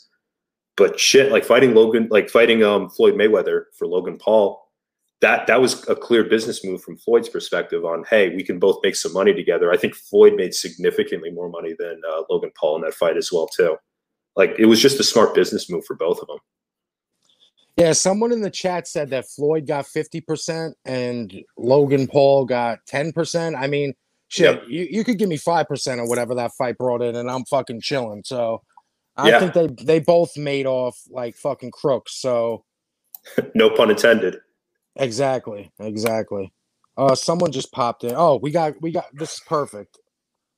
[0.81, 4.67] But shit, like fighting Logan, like fighting um Floyd Mayweather for Logan Paul,
[5.19, 8.79] that that was a clear business move from Floyd's perspective on hey we can both
[8.81, 9.71] make some money together.
[9.71, 13.31] I think Floyd made significantly more money than uh, Logan Paul in that fight as
[13.31, 13.77] well too.
[14.35, 16.39] Like it was just a smart business move for both of them.
[17.77, 23.55] Yeah, someone in the chat said that Floyd got 50% and Logan Paul got 10%.
[23.55, 23.93] I mean,
[24.29, 24.63] shit, Yep.
[24.67, 27.81] you, you could give me 5% or whatever that fight brought in, and I'm fucking
[27.81, 28.23] chilling.
[28.25, 28.61] So
[29.17, 29.39] I Yeah.
[29.39, 32.15] think they they both made off like fucking crooks.
[32.21, 32.65] So
[33.55, 34.37] no pun intended.
[34.95, 36.53] exactly, exactly.
[36.97, 38.13] Uh someone just popped in.
[38.15, 39.99] Oh, we got we got this is perfect.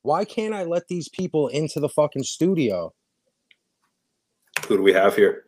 [0.02, 2.92] Why can't I let these people into the fucking studio?
[4.66, 5.44] Who do we have here?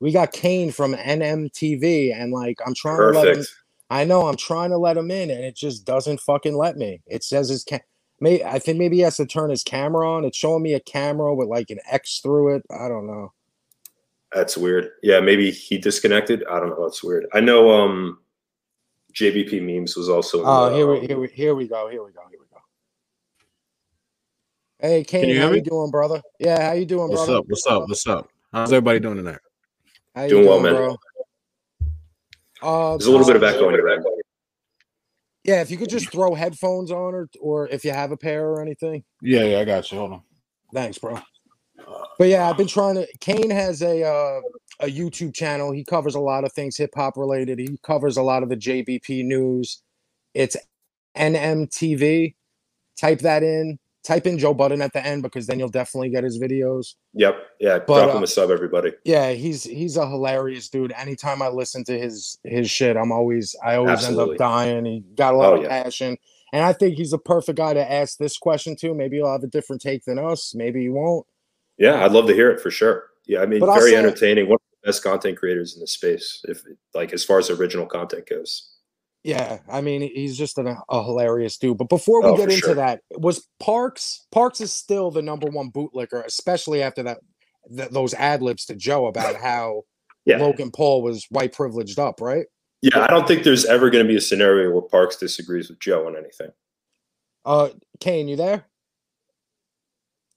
[0.00, 3.44] We got Kane from NMTV, and like I'm trying to let him.
[3.88, 7.00] I know I'm trying to let him in, and it just doesn't fucking let me.
[7.06, 7.64] It says it's.
[7.64, 7.80] cam.
[8.20, 10.24] May I think maybe he has to turn his camera on.
[10.24, 12.62] It's showing me a camera with like an X through it.
[12.70, 13.32] I don't know.
[14.32, 14.90] That's weird.
[15.02, 16.44] Yeah, maybe he disconnected.
[16.50, 16.84] I don't know.
[16.84, 17.26] That's weird.
[17.34, 18.18] I know um
[19.14, 20.42] JBP memes was also.
[20.44, 21.88] Oh, the, here we um, here we here we go.
[21.88, 22.22] Here we go.
[22.30, 22.60] Here we go.
[24.78, 25.56] Hey Kane, you hear how me?
[25.56, 26.22] you doing, brother?
[26.38, 27.12] Yeah, how you doing, brother?
[27.12, 27.38] What's brother?
[27.38, 27.44] up?
[27.48, 27.88] What's up?
[27.88, 28.30] What's up?
[28.52, 29.40] How's everybody doing tonight?
[30.14, 30.74] How you Doing well, man.
[30.74, 30.96] bro?
[32.62, 34.04] Uh, There's a little bit of uh, echo in your end.
[35.46, 38.46] Yeah, if you could just throw headphones on, or or if you have a pair
[38.46, 39.04] or anything.
[39.22, 39.98] Yeah, yeah, I got you.
[39.98, 40.22] Hold on.
[40.74, 41.20] Thanks, bro.
[42.18, 43.06] But yeah, I've been trying to.
[43.20, 44.40] Kane has a uh,
[44.80, 45.70] a YouTube channel.
[45.70, 47.60] He covers a lot of things hip hop related.
[47.60, 49.82] He covers a lot of the JBP news.
[50.34, 50.56] It's
[51.16, 52.34] NMTV.
[52.98, 53.78] Type that in.
[54.06, 56.94] Type in Joe Budden at the end because then you'll definitely get his videos.
[57.14, 57.34] Yep.
[57.58, 57.78] Yeah.
[57.80, 58.92] But, drop uh, him a sub, everybody.
[59.04, 60.92] Yeah, he's he's a hilarious dude.
[60.96, 64.84] Anytime I listen to his his shit, I'm always I always end up dying.
[64.84, 65.82] He got a lot Oh, of yeah.
[65.82, 66.16] passion.
[66.52, 68.94] And I think he's a perfect guy to ask this question to.
[68.94, 70.54] Maybe he'll have a different take than us.
[70.54, 71.26] Maybe he won't.
[71.76, 73.06] Yeah, I'd love to hear it for sure.
[73.26, 74.46] Yeah, I mean, But very entertaining.
[74.46, 76.62] One of the best content creators in the space, if
[76.94, 78.75] like as far as original content goes.
[79.24, 81.78] Yeah, I mean, he's just an, a hilarious dude.
[81.78, 82.74] But before we Oh, get into sure.
[82.76, 84.24] that, was Parks?
[84.30, 87.18] Parks is still the number one bootlicker, especially after that
[87.76, 89.82] th- those ad libs to Joe about how
[90.24, 90.38] Yeah.
[90.38, 92.46] Logan Paul was white privileged up, right?
[92.82, 95.80] Yeah, I don't think there's ever going to be a scenario where Parks disagrees with
[95.80, 96.50] Joe on anything.
[97.44, 98.66] Uh, Kane, you there?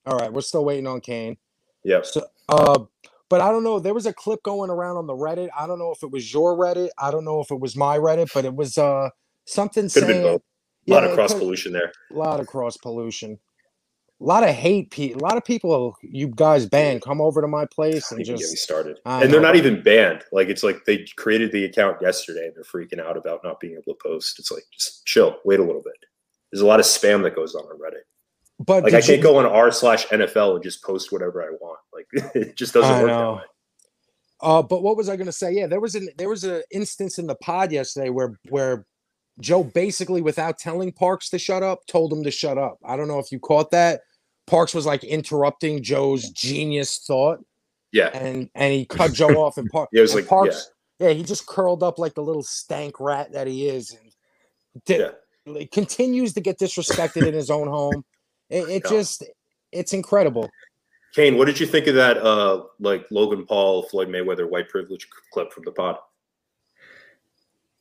[0.06, 1.38] All right, we're still waiting on Kane.
[1.84, 2.02] Yeah.
[2.04, 2.86] So, uh,
[3.30, 3.80] but I don't know.
[3.80, 5.50] There was a clip going around on the Reddit.
[5.58, 6.90] I don't know if it was your Reddit.
[6.98, 9.10] I don't know if it was my Reddit, but it was uh
[9.46, 10.42] something Could have been saying both.
[10.90, 11.92] A lot Yeah, of cross pollution there.
[12.12, 13.40] a lot of cross pollution.
[14.22, 14.92] A lot of hate.
[14.92, 15.96] Pe- a lot of people.
[16.02, 17.02] You guys banned.
[17.04, 19.00] Come over to my place and Don't get me started.
[19.06, 20.24] I And they're not even banned.
[20.34, 23.74] Like it's like they created the account yesterday and they're freaking out about not being
[23.74, 24.38] able to post.
[24.40, 25.94] It's like just chill, wait a little bit.
[26.52, 28.04] There's a lot of spam that goes on on Reddit.
[28.60, 31.80] But Like I can't go on r slash NFL and just post whatever I want.
[31.94, 33.34] Like it just doesn't I work that know.
[33.34, 33.42] way.
[34.42, 35.52] Uh, but what was I going to say?
[35.52, 38.86] Yeah, there was an there was an instance in the pod yesterday where where
[39.42, 42.78] Joe basically, without telling Parks to shut up, told him to shut up.
[42.86, 44.02] I don't know if you caught that.
[44.48, 47.40] Parks was like interrupting Joe's genius thought,
[47.92, 48.08] Yeah.
[48.14, 49.58] and and he cut Joe off.
[49.58, 50.70] And, Par- Yeah, it was like- Parks,
[51.00, 51.10] yeah.
[51.12, 54.12] he just curled up like the little stank rat that he is, and
[54.86, 55.54] did, Yeah.
[55.54, 58.04] like, continues to get disrespected in his own home.
[58.50, 58.90] It, it Yeah.
[58.90, 59.24] just,
[59.72, 60.50] it's incredible.
[61.16, 62.18] Kane, what did you think of that?
[62.18, 65.98] Uh, like Logan Paul, Floyd Mayweather, white privilege clip from the pod.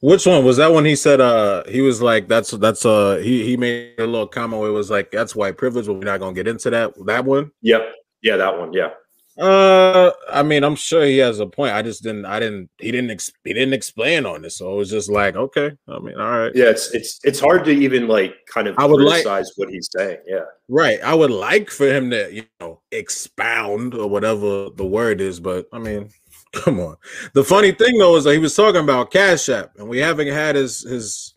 [0.01, 0.73] Which one was that?
[0.73, 4.29] When he said, "Uh, he was like, that's that's uh, he he made a little
[4.29, 6.95] comment where it was like, that's white privilege, but we're not gonna get into that
[7.07, 7.83] that one." Yep.
[8.23, 8.73] Yeah, that one.
[8.73, 8.91] Yeah.
[9.39, 11.73] Uh, I mean, I'm sure he has a point.
[11.73, 12.25] I just didn't.
[12.27, 12.71] I didn't.
[12.79, 13.11] He didn't.
[13.13, 15.71] Ex- he didn't explain on this, so it was just like, okay.
[15.87, 16.53] I mean, all right.
[16.57, 19.69] Yeah, it's it's it's hard to even like kind of I would like- criticize what
[19.71, 20.19] he's saying.
[20.27, 20.41] Yeah.
[20.69, 20.99] Right.
[21.03, 25.67] I would like for him to, you know, expound or whatever the word is, but
[25.73, 26.11] I mean,
[26.53, 26.97] come on.
[27.33, 30.29] The funny thing though is that he was talking about Cash App, and we haven't
[30.29, 31.35] had his his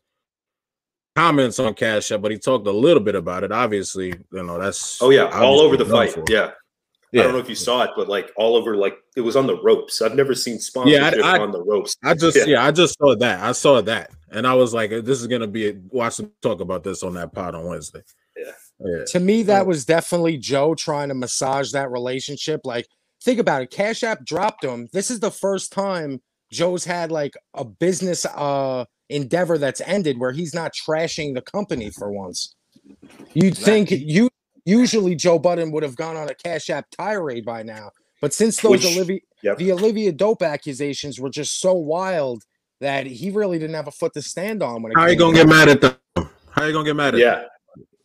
[1.16, 3.52] comments on Cash App, but he talked a little bit about it.
[3.52, 6.14] Obviously, you know, that's Oh yeah, all over the fight.
[6.14, 6.24] for.
[7.12, 7.22] Yeah.
[7.22, 9.46] I don't know if you saw it, but like all over, like it was on
[9.48, 10.02] the ropes.
[10.02, 11.96] I've never seen sponsorship I- on the ropes.
[12.04, 12.46] I just Yeah.
[12.46, 12.66] yeah.
[12.66, 13.42] I just saw that.
[13.42, 14.12] I saw that.
[14.32, 17.14] And I was like, this is gonna be a, watch them talk about this on
[17.16, 18.02] that pod on Wednesday.
[18.38, 18.52] Yeah.
[18.80, 19.04] Yeah.
[19.08, 22.62] To me, that was definitely Joe trying to massage that relationship.
[22.64, 22.88] Like,
[23.22, 23.72] think about it.
[23.72, 24.88] Cash App dropped him.
[24.94, 26.22] This is the first time
[26.52, 31.90] Joe's had like a business uh endeavor that's ended where he's not trashing the company
[31.90, 32.56] for once.
[33.34, 34.30] You'd think you
[34.66, 37.92] usually Joe Budden would have gone on a Cash App tirade by now.
[38.22, 39.58] But since those Which- Olivia Yep.
[39.58, 42.44] the Olivia Dope accusations were just so wild
[42.80, 45.34] that he really didn't have a foot to stand on when it How you gonna
[45.34, 45.96] to- get mad at them?
[46.52, 47.48] How are you gonna get mad at them?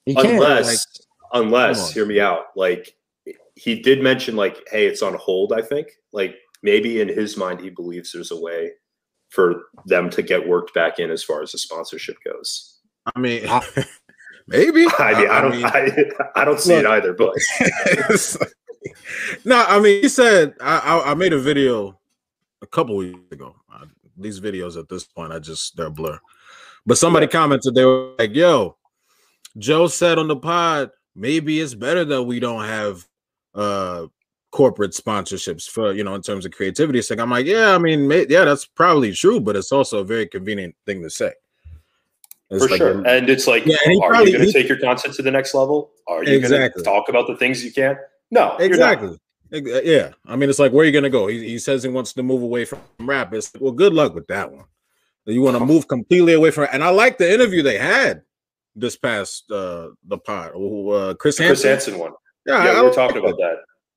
[0.06, 0.22] Yeah.
[0.22, 0.86] Unless
[1.32, 2.94] Come unless hear me out like
[3.56, 7.60] he did mention like hey it's on hold i think like maybe in his mind
[7.60, 8.70] he believes there's a way
[9.30, 12.78] for them to get worked back in as far as the sponsorship goes
[13.14, 13.46] I mean,
[14.46, 14.86] maybe.
[14.98, 17.34] i mean i don't mean- I, I don't see it either but
[19.44, 21.98] no, I mean, he said I, I, I made a video
[22.62, 23.56] a couple weeks ago.
[23.70, 23.84] I,
[24.16, 26.18] these videos at this point, I just they're a blur.
[26.84, 28.76] But somebody commented they were like, "Yo,
[29.58, 33.06] Joe said on the pod, maybe it's better that we don't have
[33.54, 34.06] uh
[34.52, 38.06] corporate sponsorships for you know in terms of creativity." So I'm like, "Yeah, I mean,
[38.06, 41.32] may, yeah, that's probably true, but it's also a very convenient thing to say."
[42.50, 44.52] It's for like sure a- and it's like Yeah, and are probably- you going to
[44.52, 46.58] take your content to the next level are you Exactly.
[46.58, 47.98] going to talk about the things you can't?
[48.30, 48.92] no you're not.
[48.92, 49.18] Exactly.
[49.52, 50.10] Uh, Yeah.
[50.26, 51.26] I mean, it's like, where are you going to go?
[51.28, 53.32] He, he says he wants to move away from rap.
[53.34, 54.64] It's well, good luck with that one.
[55.24, 58.22] You want to move completely away from And I like the interview they had
[58.76, 60.52] this past uh the pod.
[60.54, 61.70] Uh, Chris chris Hansen.
[61.70, 62.12] hansen one
[62.46, 63.56] Yeah, yeah I, we I were talking about that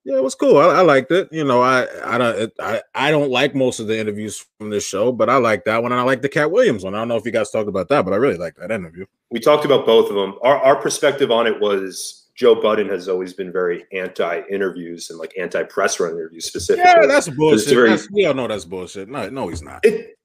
[0.10, 0.58] Yeah, it was cool.
[0.58, 1.30] I, I liked it.
[1.32, 4.84] You know, I I don't I, I don't like most of the interviews from this
[4.86, 5.92] show, but I like that one.
[5.92, 6.96] And I like the Katt Williams one.
[6.96, 9.06] I don't know if you guys talked about that, but I really like that interview.
[9.30, 10.34] we talked about both of them.
[10.42, 15.20] Our, our perspective on it was Joe Budden has always been very anti interviews and
[15.20, 16.90] like anti press run interviews specifically.
[16.90, 17.68] Yeah, that's bullshit.
[17.74, 19.10] very- That's- we all know that's bullshit.
[19.10, 19.86] No, no, he's not.
[19.86, 20.18] it,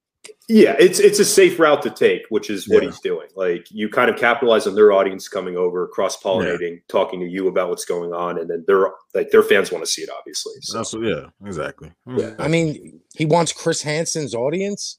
[0.48, 2.90] yeah, it's it's a safe route to take, which is what Yeah.
[2.90, 3.28] he's doing.
[3.34, 7.48] Like you kind of capitalize on their audience coming over, cross pollinating, talking to you
[7.48, 10.54] about what's going on, and then they're like their fans want to see it, obviously.
[10.60, 11.92] So That's yeah, exactly.
[12.06, 12.20] Hmm.
[12.38, 14.98] I mean, he wants Chris Hansen's audience.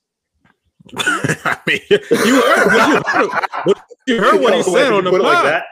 [0.98, 1.98] I mean, you
[2.42, 3.30] heard, you heard,
[3.66, 5.46] what- you heard what he said on the you like pod.
[5.46, 5.64] that,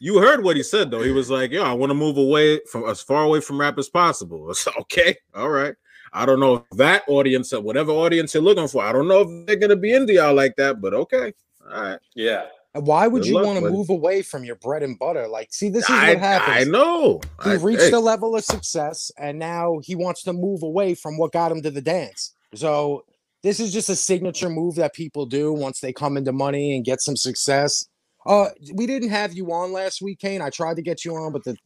[0.00, 1.02] You heard what he said though.
[1.02, 3.78] He was like, "Yo, I want to move away from as far away from rap
[3.78, 5.74] as possible." It's okay, all right.
[6.16, 9.20] I don't know if that audience, or whatever audience you're looking for, I don't know
[9.20, 11.34] if they're gonna be into y'all like that, but okay,
[11.70, 11.98] all right.
[12.14, 12.46] yeah.
[12.72, 15.28] Why would Good you want to move away from your bread and butter?
[15.28, 16.68] Like, see, this is I, what happens.
[16.68, 17.20] I know.
[17.44, 20.94] He I- reached hey, a level of success, and now he wants to move away
[20.94, 22.34] from what got him to the dance.
[22.54, 23.04] So
[23.42, 26.84] this is just a signature move that people do once they come into money and
[26.84, 27.86] get some success.
[28.24, 30.42] Uh, we didn't have you on last week, Kane.
[30.42, 31.56] I tried to get you on, but the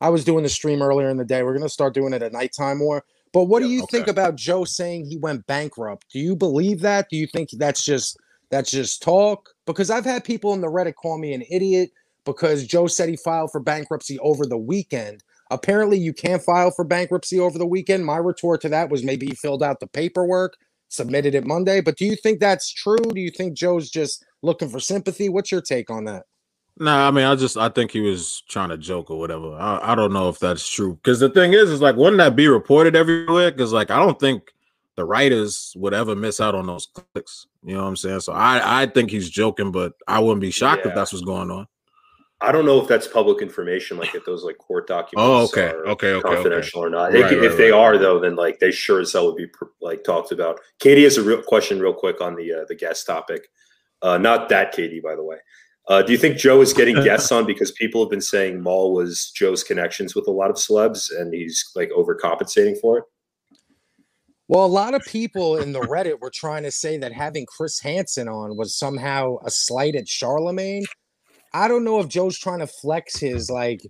[0.00, 1.42] I was doing the stream earlier in the day.
[1.42, 3.04] We're gonna start doing it at nighttime more.
[3.36, 6.06] But what do you think about Joe saying he went bankrupt?
[6.10, 7.10] Do you believe that?
[7.10, 8.16] Do you think that's just
[8.48, 9.50] that's just talk?
[9.66, 11.90] Because I've had people in the Reddit call me an idiot
[12.24, 15.22] because Joe said he filed for bankruptcy over the weekend.
[15.50, 18.06] Apparently, you can't file for bankruptcy over the weekend.
[18.06, 20.56] My retort to that was maybe he filled out the paperwork,
[20.88, 21.82] submitted it Monday.
[21.82, 22.96] But do you think that's true?
[22.96, 25.28] Do you think Joe's just looking for sympathy?
[25.28, 26.22] What's your take on that?
[26.78, 29.54] Nah, I mean, I just I think he was trying to joke or whatever.
[29.54, 30.94] I, I don't know if that's true.
[30.94, 33.50] Because the thing is, is like, wouldn't that be reported everywhere?
[33.50, 34.52] Because like, I don't think
[34.96, 37.46] the writers would ever miss out on those clicks.
[37.64, 38.20] You know what I'm saying?
[38.20, 40.90] So I I think he's joking, but I wouldn't be shocked Yeah.
[40.90, 41.66] if that's what's going on.
[42.42, 45.74] I don't know if that's public information, like if those like court documents Oh, okay.
[45.74, 47.12] are Okay, okay, confidential or not.
[47.12, 47.78] Right, if, right, if they right.
[47.78, 49.48] are, though, then like they sure as hell would be
[49.80, 50.60] like talked about.
[50.78, 53.48] Katie has a real question, real quick, on the uh, the guest topic.
[54.02, 55.38] Uh, not that Katie, by the way.
[55.88, 58.92] Uh, do you think Joe is getting guests on because people have been saying Mal
[58.92, 63.04] was Joe's connections with a lot of celebs and he's like overcompensating for it?
[64.48, 67.80] Well, a lot of people in the Reddit were trying to say that having Chris
[67.80, 70.84] Hansen on was somehow a slight at Charlemagne.
[71.52, 73.80] I don't know if Joe's trying to flex his like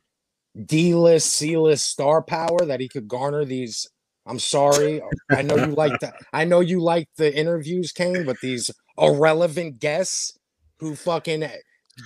[0.64, 3.86] D-list, C-list star power that he could garner these.
[4.26, 8.36] I'm sorry, I know you like the I know you like the interviews, Kane, but
[8.40, 10.38] these irrelevant guests
[10.78, 11.48] who fucking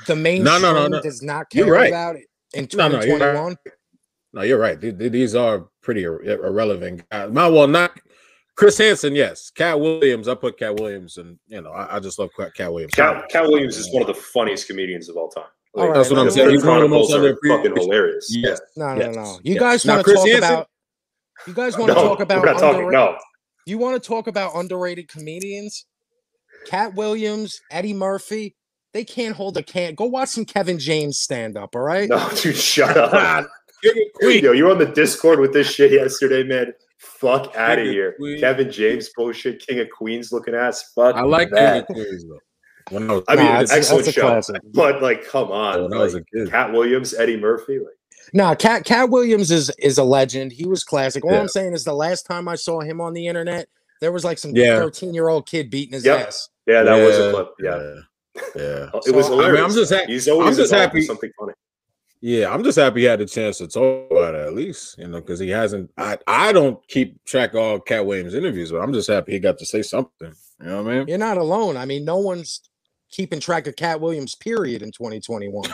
[0.07, 1.03] the mainstream No, no, no, no.
[1.03, 1.89] does not You're care right.
[1.89, 3.33] about it in No, no, you're right.
[3.35, 3.57] 2021.
[4.33, 4.81] No, you're right.
[4.81, 7.09] Th- th- These are pretty irrelevant.
[7.11, 7.31] guys.
[7.31, 7.93] Well, not
[8.57, 9.15] Chris Hansen.
[9.15, 10.29] Yes, Katt Williams.
[10.29, 12.93] I put Katt Williams, and you know, I, I just love Cat, Katt Williams.
[12.95, 15.45] Cat, Katt Williams is one of the funniest comedians of all time.
[15.75, 16.51] All right, That's what I'm no, saying.
[16.51, 18.27] He's one of the most Chronicles are underappreciated- fucking hilarious.
[18.31, 18.61] Yes.
[18.77, 19.15] No, Yes.
[19.15, 19.39] no, no.
[19.43, 19.61] You Yes.
[19.61, 20.67] guys want to talk Hansen- about
[21.47, 22.91] you guys want No, to talk about we're not talking.
[22.91, 23.17] No,
[23.67, 25.87] you want to talk about underrated comedians?
[26.67, 28.55] Katt Williams, Eddie Murphy,
[28.93, 29.95] they can't hold a can.
[29.95, 32.09] Go watch some Kevin James stand up, all right?
[32.09, 33.49] no, dude, shut up.
[33.83, 34.43] King of Queens.
[34.43, 36.73] Yo, you were on the Discord with this shit yesterday, man.
[36.99, 38.15] Fuck out of here.
[38.19, 38.41] Queens.
[38.41, 40.93] Kevin James bullshit, King of Queens looking ass.
[40.95, 41.81] Fuck I like King that.
[41.83, 42.39] of Queens though.
[42.91, 44.23] When I was, I mean, Nah, it's- excellent that's show.
[44.23, 44.61] classic.
[44.75, 46.51] But like, come on, when I was like, a kid.
[46.51, 47.95] Katt Williams, Eddie Murphy, like,
[48.35, 50.53] Nah, Cat Katt Williams is is a legend.
[50.53, 51.25] He was classic.
[51.25, 51.41] All Yeah.
[51.41, 53.69] I'm saying is the last time I saw him on the internet,
[54.01, 54.77] there was like some Yeah.
[54.77, 56.27] 13 year old kid beating his Yep.
[56.29, 56.49] ass.
[56.67, 57.49] yeah, that was a clip.
[57.61, 57.95] Yeah,
[58.57, 59.01] yeah, yeah.
[59.07, 59.65] it was So, I mean, hilarious.
[59.65, 61.53] I'm just ha- He's always I'm just happy- with something funny.
[62.23, 65.09] Yeah, I'm just happy he had the chance to talk about it at least, you
[65.09, 65.91] know, because he hasn't.
[65.97, 69.39] I I don't keep track of all Katt Williams interviews, but I'm just happy he
[69.39, 70.35] got to say something.
[70.61, 71.09] You know what I mean?
[71.09, 71.79] You're not alone.
[71.79, 72.61] I mean, no one's
[73.11, 75.73] keeping track of Katt Williams, period, in 2021.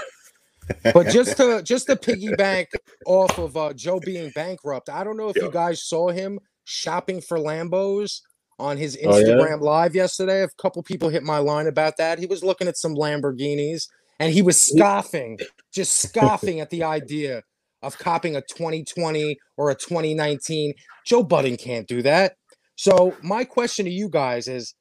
[0.95, 2.67] but just to just to piggyback
[3.07, 5.45] off of uh, Joe being bankrupt, I don't know if Yeah.
[5.47, 8.21] you guys saw him shopping for Lambos
[8.59, 9.27] on his Oh, yeah?
[9.27, 10.43] Instagram live yesterday.
[10.43, 12.19] A couple people hit my line about that.
[12.19, 13.89] He was looking at some Lamborghinis
[14.19, 15.39] and he was scoffing,
[15.73, 17.43] just scoffing at the idea
[17.83, 20.75] of copying a 2020 or a 2019.
[21.05, 22.37] Joe Budden can't do that.
[22.77, 24.75] So my question to you guys is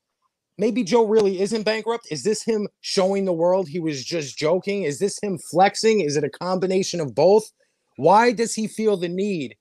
[0.58, 2.08] maybe Joe really isn't bankrupt.
[2.12, 4.84] Is this him showing the world he was just joking?
[4.84, 6.02] Is this him flexing?
[6.02, 7.52] Is it a combination of both?
[7.98, 9.56] Why does he feel the need,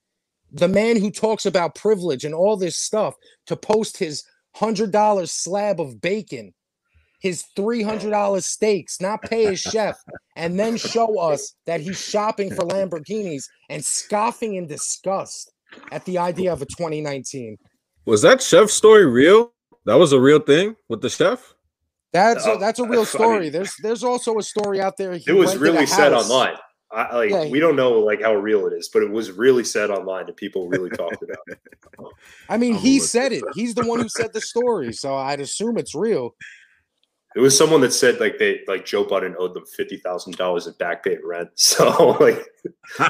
[0.54, 3.14] the man who talks about privilege and all this stuff,
[3.46, 4.24] to post his
[4.56, 6.54] $100 slab of bacon,
[7.20, 9.96] his $300 steaks, not pay his chef,
[10.36, 15.50] and then show us that he's shopping for Lamborghinis and scoffing in disgust
[15.90, 17.56] at the idea of a 2019?
[18.06, 19.52] Was that chef story real?
[19.86, 21.54] That was a real thing with the chef.
[22.12, 23.48] That's a, Oh, that's a I real mean- story.
[23.48, 25.14] there's there's also a story out there.
[25.14, 26.54] he It was really said online.
[26.94, 29.64] I, like Yeah, we don't know like how real it is, but it was really
[29.64, 31.58] said online and people really talked about it.
[32.48, 33.42] I mean, I'm he said it.
[33.54, 36.34] He's the one who said the story, so I'd assume it's real.
[37.36, 40.68] It was someone that said like they like Joe Budden owed them fifty thousand dollars
[40.68, 41.50] in back paid rent.
[41.56, 42.46] So like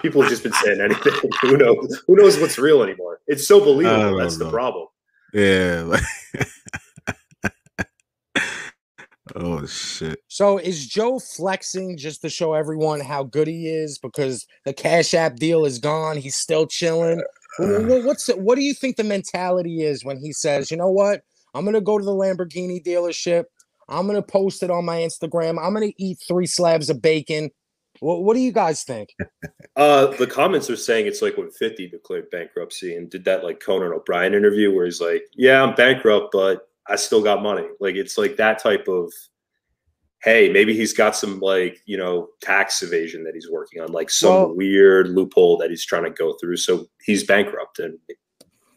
[0.00, 1.12] people have just been saying anything.
[1.42, 2.02] Who knows?
[2.06, 3.20] Who knows what's real anymore?
[3.26, 4.00] It's so believable.
[4.10, 4.88] don't That's the problem.
[5.34, 5.82] Yeah.
[5.86, 6.48] like-
[9.34, 10.18] oh shit.
[10.28, 15.14] So is Joe flexing just to show everyone how good he is because the Cash
[15.14, 16.16] App deal is gone?
[16.16, 17.22] He's still chilling.
[17.58, 20.90] Wh- wh- What's what do you think the mentality is when he says, you know
[20.90, 21.22] what?
[21.54, 23.44] I'm gonna go to the Lamborghini dealership.
[23.88, 25.64] I'm gonna post it on my Instagram.
[25.64, 27.50] I'm gonna eat three slabs of bacon.
[28.00, 29.14] What, what do you guys think?
[29.76, 33.58] Uh, the comments are saying it's like when 50 declared bankruptcy and did that like
[33.58, 37.66] Conan O'Brien interview where he's like, Yeah, I'm bankrupt, but I still got money.
[37.80, 39.10] Like it's like that type of
[40.22, 44.08] hey, maybe he's got some like, you know, tax evasion that he's working on, like
[44.10, 46.56] some Well- weird loophole that he's trying to go through.
[46.56, 47.98] So he's bankrupt and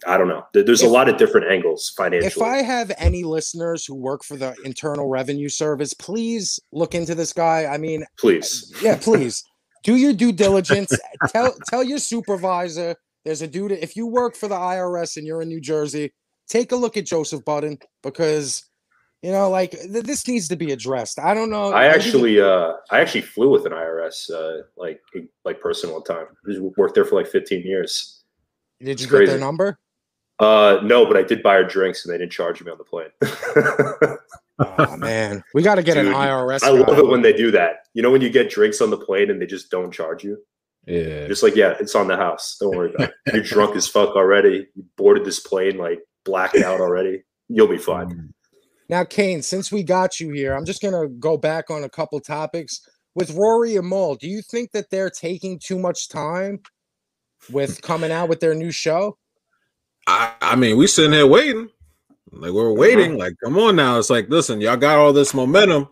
[0.05, 0.43] I don't know.
[0.53, 2.27] There- There's a lot of different angles financially.
[2.27, 7.15] If I have any listeners who work for the Internal Revenue Service, please look into
[7.15, 7.65] this guy.
[7.65, 8.71] I mean, Please.
[8.75, 9.41] Uh, yeah, please
[9.83, 10.91] do your due diligence.
[11.29, 13.71] tell tell your supervisor there's a dude.
[13.71, 16.13] If you work for the IRS and you're in New Jersey,
[16.47, 18.63] take a look at Joseph Budden because
[19.23, 21.19] you know, like th- this needs to be addressed.
[21.19, 21.73] I don't know.
[21.73, 25.01] I maybe- actually, uh, I actually flew with an IRS, uh, like,
[25.43, 26.27] like person one time.
[26.47, 28.23] Just worked there for like 15 years.
[28.79, 29.79] did you it's get their number?
[30.39, 32.83] Uh, no, but I did buy her drinks and they didn't charge me on the
[32.83, 33.09] plane.
[34.59, 36.63] Oh man, we got to get Dude, an IRS.
[36.63, 36.97] I love guy.
[36.99, 37.87] it when they do that.
[37.95, 40.37] You know, when you get drinks on the plane and they just don't charge you.
[40.85, 41.27] Yeah.
[41.27, 42.57] Just like, yeah, it's on the house.
[42.61, 43.33] Don't worry about it.
[43.33, 44.67] You're drunk as fuck already.
[44.75, 47.23] You boarded this plane like blacked out already.
[47.49, 48.09] You'll be fine.
[48.09, 48.29] Mm.
[48.89, 52.19] Now, Kane, since we got you here, I'm just gonna go back on a couple
[52.19, 52.81] topics
[53.15, 54.15] with Rory and Mal.
[54.15, 56.59] Do you think that they're taking too much time
[57.51, 59.17] with coming out with their new show?
[60.05, 61.69] I, I mean, we sitting here waiting.
[62.31, 63.11] Like we're waiting.
[63.11, 63.19] Uh-huh.
[63.19, 63.97] Like, come on now.
[63.97, 65.87] It's like, listen, y'all got all this momentum.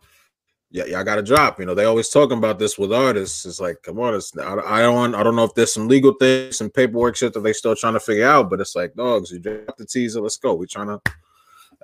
[0.76, 1.58] Yeah, y'all got to drop.
[1.58, 3.46] You know, they always talking about this with artists.
[3.46, 4.14] It's like, come on.
[4.14, 7.32] It's I, I don't I don't know if there's some legal things, some paperwork shit
[7.32, 8.50] that they still trying to figure out.
[8.50, 10.20] But it's like, dogs, you drop the teaser.
[10.20, 10.54] Let's go.
[10.54, 11.00] We trying to.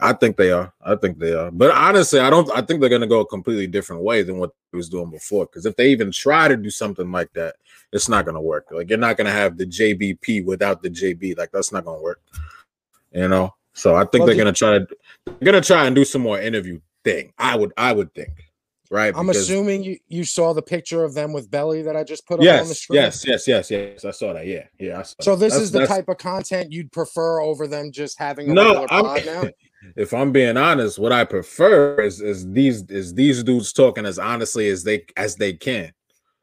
[0.01, 0.73] I think they are.
[0.85, 1.49] I think they are.
[1.51, 2.51] But honestly, I don't.
[2.51, 5.45] I think they're to go a completely different way than what he was doing before.
[5.45, 7.55] Because if they even try to do something like that,
[7.93, 8.67] it's not to work.
[8.71, 11.37] Like you're not to have the JBP without the JB.
[11.37, 12.19] Like that's not to work.
[13.13, 13.53] You know.
[13.71, 14.87] So I think Well, they're to try to.
[15.39, 17.31] They're to try and do some more interview thing.
[17.37, 17.71] I would.
[17.77, 18.50] I would think.
[18.91, 19.13] Right.
[19.15, 22.27] I'm Because- assuming you, you saw the picture of them with Belly that I just
[22.27, 23.01] put up on the screen.
[23.01, 23.25] Yes.
[23.25, 23.47] Yes.
[23.47, 23.71] Yes.
[23.71, 24.03] Yes.
[24.03, 24.45] I saw that.
[24.45, 24.65] Yeah.
[24.79, 24.99] Yeah.
[24.99, 27.93] I saw So this That's- is the that's- type of content you'd prefer over them
[27.93, 29.43] just having a No, I'm, pod now.
[29.95, 34.19] if I'm being honest, what I prefer is is these is these dudes talking as
[34.19, 35.93] honestly as they as they can,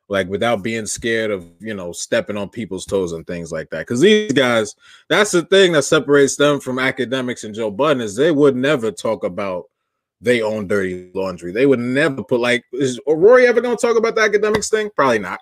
[0.08, 3.80] like without being scared of you know stepping on people's toes and things like that.
[3.80, 4.74] Because these guys,
[5.10, 8.90] that's the thing that separates them from Akademiks and Joe Budden is they would never
[8.90, 9.64] talk about
[10.20, 11.52] they own dirty laundry.
[11.52, 14.90] They would never put like is Rory ever gonna talk about the Akademiks thing?
[14.96, 15.40] Probably not.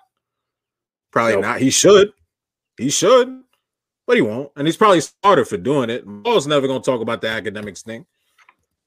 [1.11, 1.41] Probably Nope.
[1.41, 1.59] not.
[1.61, 2.11] He should.
[2.77, 3.43] He should
[4.07, 4.49] but he won't.
[4.55, 6.07] And he's probably smarter for doing it.
[6.07, 8.05] Mo's never going to talk about the Akademiks thing.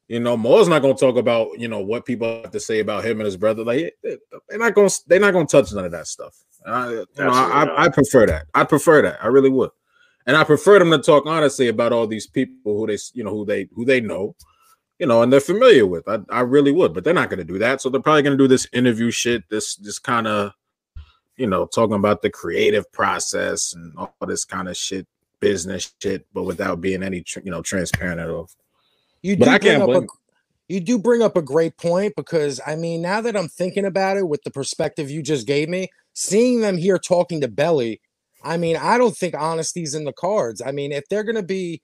[0.09, 2.81] You know, Mo's not going to talk about you know what people have to say
[2.81, 3.63] about him and his brother.
[3.63, 4.17] Like they-
[4.49, 4.89] they're not going.
[4.89, 6.37] to They're not going to touch none of that stuff.
[6.67, 7.31] I, you know.
[7.31, 8.47] I, I prefer that.
[8.55, 9.23] I prefer that.
[9.23, 9.71] I really would.
[10.27, 13.31] And I prefer them to talk honestly about all these people who they, you know,
[13.31, 14.35] who they who they know,
[15.01, 16.07] you know, and they're familiar with.
[16.07, 17.81] I, I really would, but they're not going to do that.
[17.81, 19.49] So they're probably going to do this interview shit.
[19.49, 20.53] This this kind of,
[21.37, 25.07] you know, talking about the creative process and all this kind of shit,
[25.41, 28.51] business shit, but without being any, you know, transparent at all.
[29.23, 30.07] You But do I bring can't up a,
[30.69, 34.19] you do bring up a great point because I mean, now that I'm thinking about
[34.19, 38.03] it with the perspective you just gave me, seeing them here talking to Belly,
[38.45, 40.61] I mean, I don't think honesty's in the cards.
[40.61, 41.81] I mean, if they're gonna be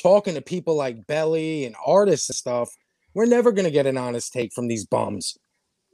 [0.00, 2.70] talking to people like Belly and artists and stuff,
[3.14, 5.36] we're never gonna get an honest take from these bums.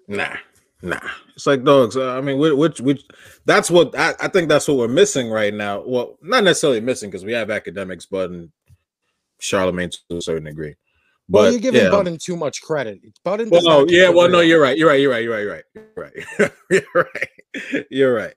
[0.08, 0.36] Nah,
[0.82, 1.00] nah.
[1.36, 1.96] It's like dogs.
[1.96, 3.04] Uh, I mean, which, which,
[3.44, 5.82] that's what I, I think that's what we're missing right now.
[5.86, 8.50] Well, not necessarily missing because we have Akademiks, but and
[9.38, 10.74] Charlemagne to a certain degree.
[11.28, 11.90] But well, you're giving yeah.
[11.90, 13.00] Budden too much credit.
[13.22, 14.76] Budden Well, no, yeah, well, no, you're right.
[14.76, 15.00] You're right.
[15.00, 15.22] You're right.
[15.22, 15.64] You're right.
[15.74, 16.12] You're right.
[16.70, 17.28] You're right.
[17.70, 17.86] you're right.
[17.90, 18.34] You're right.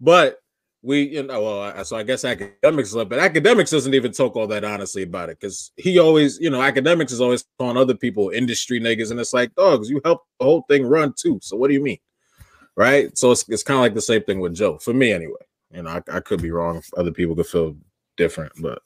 [0.00, 0.38] But
[0.86, 4.46] we, you know, well, so I guess Akademiks love, but Akademiks doesn't even talk all
[4.46, 8.30] that honestly about it because he always, you know, Akademiks is always calling other people
[8.30, 11.40] industry niggas, and it's like, dogs, you help the whole thing run too.
[11.42, 11.98] So what do you mean?
[12.76, 13.18] Right.
[13.18, 15.34] So it's, it's kind of like the same thing with Joe for me anyway.
[15.72, 16.80] You know, I, I could be wrong.
[16.96, 17.76] Other people could feel
[18.16, 18.78] different, but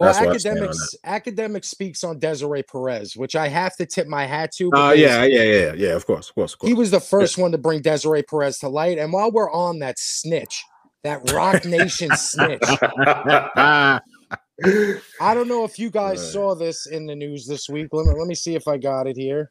[0.00, 3.76] Well, that's what I stand on Akademiks Akademiks speaks on Desiree Perez, which I have
[3.76, 4.70] to tip my hat to.
[4.74, 5.94] Oh because yeah, yeah, yeah, yeah.
[5.94, 6.68] Of course, of course, of course.
[6.68, 8.98] He was the first one to bring Desiree Perez to light.
[8.98, 10.64] And while we're on that snitch,
[11.04, 12.84] that Roc Nation snitch,
[15.20, 16.32] I don't know if you guys Right.
[16.32, 17.88] saw this in the news this week.
[17.92, 19.50] Let me let me see if I got it here.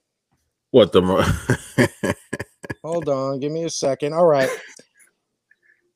[0.72, 1.02] what the?
[1.02, 1.24] mo-
[2.84, 4.14] Hold on, give me a second.
[4.14, 4.52] All right.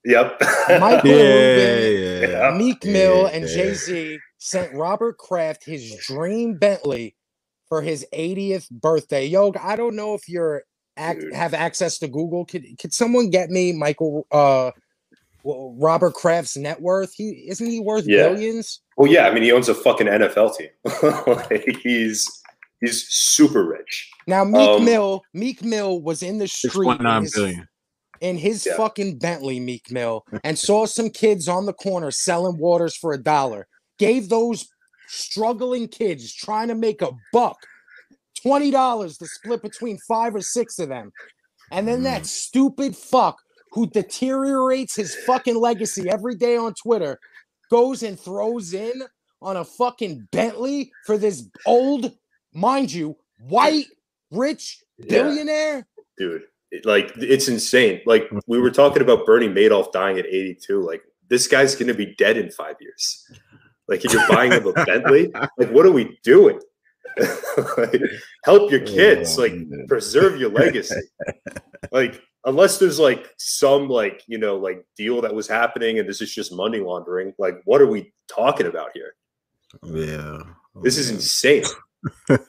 [0.06, 0.42] Yep.
[0.80, 2.52] Michael yeah, Rubin, yeah, yeah.
[2.58, 3.54] Meek Mill, and Yeah.
[3.54, 7.16] Jay Z sent Robert Kraft his dream Bentley
[7.70, 9.26] for his 80th birthday.
[9.28, 10.64] Yo, I don't know if you're
[10.98, 12.46] ac- have access to Google.
[12.46, 14.72] Could could someone get me Michael uh
[15.44, 17.14] w- Robert Kraft's net worth?
[17.14, 18.30] He isn't he worth Yeah.
[18.30, 18.82] billions?
[18.98, 19.28] well, yeah.
[19.28, 20.70] I mean, he owns a fucking NFL team.
[21.28, 22.28] like, he's
[22.82, 24.10] he's super rich.
[24.28, 27.68] Now Meek Um, Mill, Meek Mill was in the street point in his, billion.
[28.22, 28.78] in his Yeah.
[28.78, 33.18] fucking Bentley, Meek Mill, and saw some kids on the corner selling waters for a
[33.22, 33.68] dollar.
[34.00, 34.68] Gave those
[35.08, 37.58] struggling kids trying to make a buck
[38.42, 41.12] twenty dollars to split between five or six of them,
[41.72, 43.38] and then that stupid fuck
[43.72, 47.20] who deteriorates his fucking legacy every day on Twitter
[47.70, 49.02] goes and throws in
[49.42, 52.12] on a fucking Bentley for this old,
[52.54, 53.88] mind you, white,
[54.30, 55.24] rich Yeah.
[55.24, 55.88] billionaire.
[56.18, 56.44] dude.
[56.72, 58.02] It- like it's insane.
[58.06, 60.80] Like we were talking about Bernie Madoff dying at 82.
[60.82, 63.30] Like this guy's gonna be dead in five years.
[63.88, 66.60] Like if you're buying him a Bentley, like what are we doing?
[67.78, 68.02] Like,
[68.46, 69.54] help your kids, Oh, like
[69.88, 70.96] preserve your legacy.
[71.92, 76.22] Like unless there's like some like you know like deal that was happening and this
[76.22, 77.34] is just money laundering.
[77.38, 79.14] Like what are we talking about here?
[79.84, 80.40] Yeah.
[80.84, 81.64] This is insane.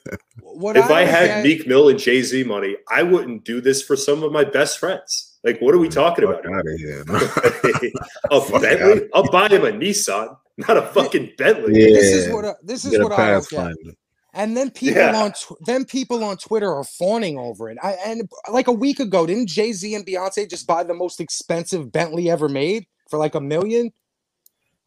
[0.43, 3.61] What if I, don't had get- Meek Mill and Jay Z money, I wouldn't do
[3.61, 5.39] this for some of my best friends.
[5.45, 6.55] Like, what are we talking Fuck about?
[6.55, 7.05] out of here.
[8.31, 9.09] a Bentley?
[9.15, 11.81] I'll buy him a Nissan, not a fucking Bentley.
[11.81, 11.95] Yeah.
[11.97, 13.95] this is what I- this is what I don't get.
[14.35, 15.23] And then people Yeah.
[15.23, 17.79] on tw- then people on Twitter are fawning over it.
[17.83, 21.21] I, and like a week ago, didn't Jay Z and Beyonce just buy the most
[21.21, 23.93] expensive Bentley ever made for like a million?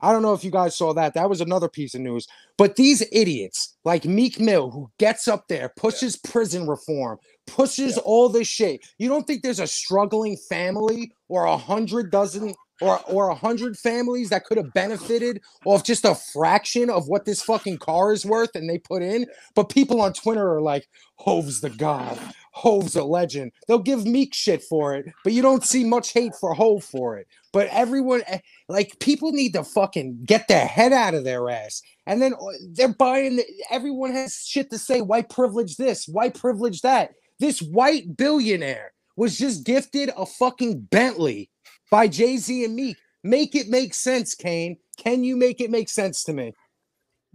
[0.01, 1.13] I don't know if you guys saw that.
[1.13, 2.27] That was another piece of news.
[2.57, 7.17] But these idiots like Meek Mill, who gets up there, pushes prison reform,
[7.47, 8.81] pushes all this shit.
[8.97, 13.77] You don't think there's a struggling family or a hundred dozen or or a hundred
[13.77, 18.25] families that could have benefited off just a fraction of what this fucking car is
[18.25, 19.25] worth and they put in.
[19.55, 22.19] But people on Twitter are like, Hove's the god,
[22.51, 23.51] Hove's a legend.
[23.67, 27.17] They'll give Meek shit for it, but you don't see much hate for Hove for
[27.17, 27.27] it.
[27.53, 31.81] But everyone eh, like people need to fucking get their head out of their ass.
[32.05, 32.37] And then uh,
[32.71, 37.11] they're buying the, everyone has shit to say, white privilege this, white privilege that.
[37.39, 41.49] This white billionaire was just gifted a fucking Bentley
[41.89, 42.97] by Jay Z and Meek.
[43.23, 44.77] Make it make sense, Kane.
[44.97, 46.53] Can you make it make sense to me?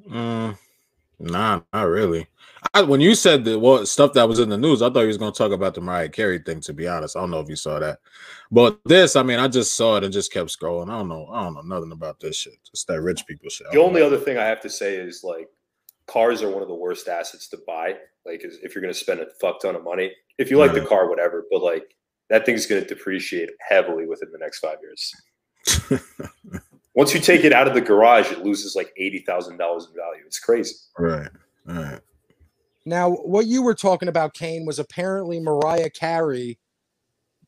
[0.08, 0.56] Mm,
[1.18, 2.26] nah, not really.
[2.74, 5.06] I, when you said the well stuff that was in the news, I thought you
[5.08, 6.60] was going to talk about the Mariah Carey thing.
[6.60, 7.98] To be honest, I don't know if you saw that,
[8.50, 10.90] but this, I mean, I just saw it and just kept scrolling.
[10.90, 11.26] I don't know.
[11.32, 12.54] I don't know nothing about this shit.
[12.72, 13.66] It's that rich people shit.
[13.72, 14.06] The only know.
[14.06, 15.48] other thing I have to say is like
[16.06, 17.96] cars are one of the worst assets to buy.
[18.26, 20.84] Like if you're going to spend a fuck ton of money, if you like the
[20.84, 21.96] car, whatever, but like
[22.30, 25.14] that thing's going to depreciate heavily within the next five years.
[26.94, 29.94] Once you take it out of the garage, it loses like eighty thousand dollars in
[29.94, 30.22] value.
[30.26, 30.74] It's crazy.
[30.98, 31.28] right,
[31.66, 32.00] right.
[32.86, 36.58] Now, what you were talking about, Kane, was apparently Mariah Carey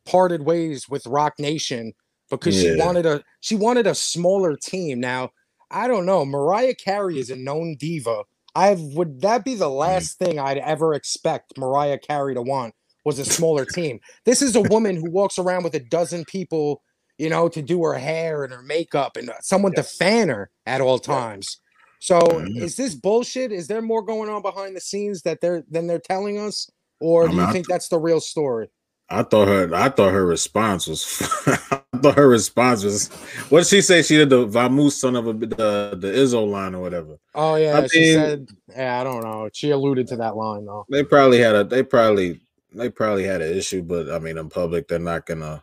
[0.05, 1.95] parted ways with Roc Nation
[2.31, 5.01] because she wanted a she wanted a smaller team.
[5.01, 5.31] Now,
[5.71, 6.25] I don't know.
[6.25, 8.23] Mariah Carey is a known diva.
[8.55, 10.25] I would that be the last hmm.
[10.25, 12.75] thing I'd ever expect Mariah Carey to want
[13.05, 14.01] was a smaller team.
[14.25, 16.83] This is a woman who walks around with a dozen people,
[17.19, 20.51] you know, to do her hair and her makeup and uh, someone to fan her
[20.67, 21.59] at all times.
[22.01, 22.61] So Mhm.
[22.61, 23.53] is this bullshit?
[23.53, 26.69] Is there more going on behind the scenes that they're than they're telling us?
[27.01, 28.69] Or I do mean, you I think that's the real story?
[29.09, 29.75] I thought her.
[29.75, 31.05] I thought her response was.
[31.47, 33.09] I thought her response was.
[33.51, 34.03] What did she say?
[34.03, 37.19] She did the vamoose son of a the the Izzo line or whatever.
[37.35, 39.51] Oh yeah, I she mean- said yeah, I don't know.
[39.53, 40.87] She alluded to that line though.
[40.91, 41.65] They probably had a.
[41.65, 42.41] They probably.
[42.75, 45.63] They probably had an issue, but I mean, in public, they're not gonna.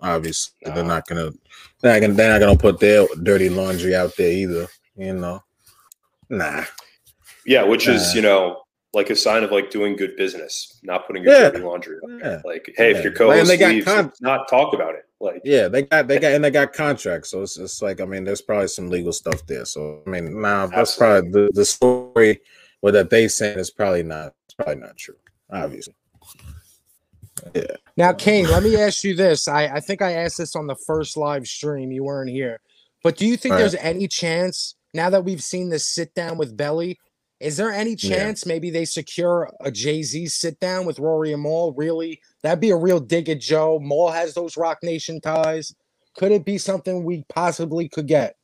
[0.00, 1.32] Obviously, they're not gonna.
[1.80, 2.14] They're not gonna.
[2.14, 4.66] They're not gonna put their dirty laundry out there either.
[4.96, 5.42] You know.
[6.30, 6.64] Nah.
[7.46, 8.62] Yeah, which is Uh, you know
[8.94, 11.50] like a sign of like doing good business, not putting your Yeah.
[11.50, 11.98] dirty laundry.
[12.20, 12.40] Yeah.
[12.44, 12.96] Like, hey, Yeah.
[12.96, 15.04] if your And co-host they got leaves, con- not talk about it.
[15.20, 18.04] Like, Yeah, they got they got and they got contracts, so it's, it's like I
[18.06, 19.64] mean, there's probably some legal stuff there.
[19.66, 22.40] So I mean, nah, that's probably the, the story.
[22.80, 25.16] What that they saying is probably not probably not true.
[25.50, 25.94] Obviously,
[27.54, 27.62] yeah.
[27.96, 29.48] Now, Kane, let me ask you this.
[29.48, 31.90] I, I think I asked this on the first live stream.
[31.92, 32.60] You weren't here.
[33.02, 33.58] But do you think Right.
[33.60, 36.98] there's any chance, now that we've seen this sit down with Belly,
[37.40, 38.16] is there any Yeah.
[38.16, 41.72] chance maybe they secure a Jay Z sit down with Rory and Mal?
[41.72, 42.20] Really?
[42.42, 43.78] That'd be a real dig at Joe.
[43.78, 45.74] Mal has those Roc Nation ties.
[46.16, 48.34] Could it be something we possibly could get?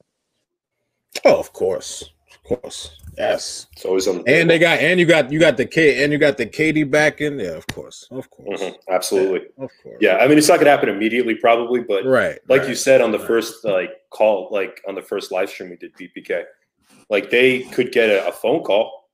[1.24, 2.10] Oh, of course,
[2.50, 3.66] of course, yes.
[3.72, 4.22] it's always on.
[4.22, 6.46] The And they got and you got you got the K and you got the
[6.46, 7.38] Katie back in.
[7.38, 9.48] Yeah, of course, of course, Mhm, absolutely.
[9.58, 9.98] of course.
[10.00, 12.38] Yeah, I mean, it's not to happen immediately, probably, but right.
[12.48, 12.68] like right.
[12.68, 15.92] you said on the first like call, like on the first live stream we did
[15.94, 16.44] BPK,
[17.10, 19.08] like they could get a, a phone call,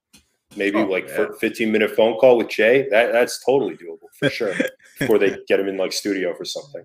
[0.56, 1.14] maybe Oh, like yeah.
[1.26, 2.88] for 15 minute phone call with Jay.
[2.90, 4.54] That that's totally doable for sure.
[4.98, 6.84] before they get him in like studio for something.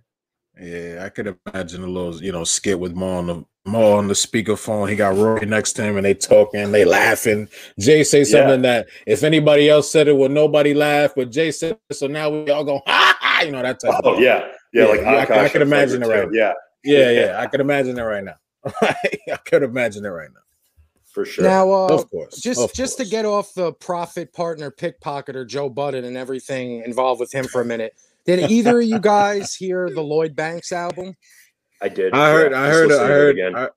[0.61, 4.07] Yeah, I could imagine a little, you know, skit with Mal on the Mal on
[4.07, 4.89] the speakerphone.
[4.89, 7.49] He got Rory next to him, and they talking, they laughing.
[7.79, 11.77] Jay say something that if anybody else said it, would nobody laugh, but Jay said,
[11.89, 13.95] it, so now we all go, ha ha, you know that type.
[14.03, 16.07] Oh of yeah, yeah, Yeah, like yeah, I can- I Akash can and imagine it
[16.07, 16.35] right too.
[16.37, 16.53] Yeah,
[16.83, 17.39] yeah, yeah.
[17.41, 18.35] I could imagine it right now.
[18.81, 20.41] I could imagine it right now.
[21.03, 21.43] for sure.
[21.43, 25.69] Now, uh, Of course, just of just to get off the profit partner pickpocketer Joe
[25.69, 27.93] Budden and everything involved with him for a minute.
[28.25, 31.13] Did either of you guys hear the Lloyd Banks album?
[31.81, 32.13] I did.
[32.13, 33.55] I heard, yeah, I just heard, I heard.
[33.55, 33.69] I,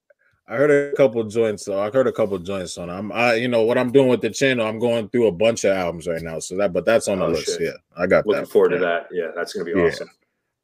[0.54, 1.64] I heard a couple joints.
[1.66, 2.88] So I heard a couple joints on.
[2.88, 4.66] I'm, I, you know, what I'm doing with the channel.
[4.66, 6.38] I'm going through a bunch of albums right now.
[6.38, 7.46] So that, but that's on the Oh, list.
[7.58, 7.60] shit.
[7.60, 8.50] Yeah, I got Looking that.
[8.50, 9.08] forward to that.
[9.12, 9.86] Yeah, that's gonna be Yeah.
[9.88, 10.08] awesome.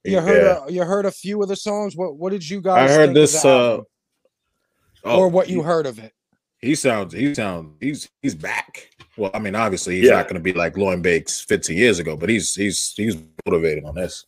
[0.04, 0.64] You heard Yeah.
[0.66, 1.96] a, you heard a few of the songs.
[1.96, 2.90] What what did you guys?
[2.90, 3.42] I heard think of this.
[3.42, 3.80] the Uh,
[5.04, 6.12] oh, or what you heard of it?
[6.58, 7.12] He sounds.
[7.12, 7.76] He sounds.
[7.80, 8.88] He's he's back.
[9.16, 10.16] Well, I mean, obviously he's Yeah.
[10.16, 13.84] not going to be like Lauren Bakes 50 years ago, but he's he's he's motivated
[13.84, 14.24] on this.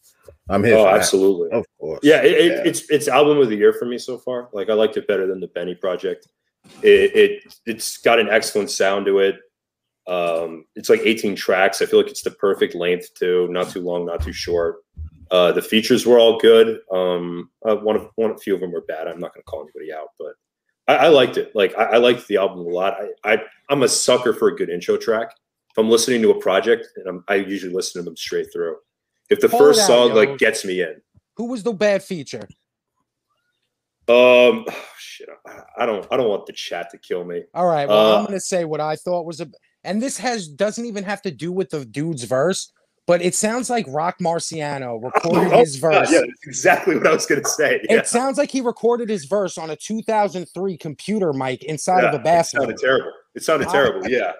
[0.48, 0.76] I'm here.
[0.76, 0.96] Oh, for that.
[1.00, 1.50] absolutely.
[1.50, 2.00] Of course.
[2.02, 4.48] Yeah, it, it, it's it's album of the year for me so far.
[4.52, 6.28] Like I liked it better than the Benny project.
[6.82, 9.36] It, it it's got an excellent sound to it.
[10.08, 11.82] Um, it's like 18 tracks.
[11.82, 13.48] I feel like it's the perfect length too.
[13.50, 14.76] Not too long, not too short.
[15.32, 16.78] Uh, the features were all good.
[16.92, 19.08] Um, uh, one of one, a few of them were bad.
[19.08, 20.34] I'm not going to call anybody out, but
[20.88, 21.54] I, I liked it.
[21.54, 22.96] Like I, I liked the album a lot.
[23.24, 25.32] I, I I'm a sucker for a good intro track.
[25.70, 28.76] If I'm listening to a project, and I'm, I usually listen to them straight through.
[29.28, 30.14] If the it first out, song yo.
[30.14, 31.00] like gets me in,
[31.36, 32.48] Who was the bad feature?
[34.08, 34.64] um,
[34.98, 37.42] shit, I, I don't, I don't want the chat to kill me.
[37.54, 37.88] All right.
[37.88, 39.48] Well, I'm Uh, gonna say what I thought was a,
[39.84, 42.72] and this has doesn't even have to do with the dude's verse,
[43.06, 46.12] but it sounds like Roc Marciano oh, recorded Oh, his God, verse.
[46.12, 47.80] yeah, that's exactly what I was gonna say.
[47.88, 47.98] Yeah.
[47.98, 52.14] It sounds like he recorded his verse on a 2003 computer mic inside Yeah, of
[52.14, 52.58] a basket.
[52.58, 53.12] It sounded terrible.
[53.34, 54.08] It sounded I- terrible.
[54.08, 54.32] Yeah.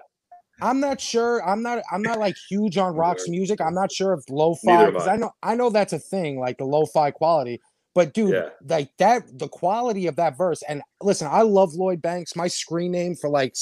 [0.63, 1.47] I'm not sure.
[1.47, 1.83] I'm not.
[1.93, 3.61] I'm not like huge on Roc's music.
[3.61, 5.13] I'm not sure if lo-fi because I.
[5.13, 7.61] I know I know that's a thing, like the lo-fi quality.
[7.95, 8.49] But dude, Yeah.
[8.67, 10.63] like that, the quality of that verse.
[10.67, 12.35] And listen, I love Lloyd Banks.
[12.37, 13.53] My screen name for like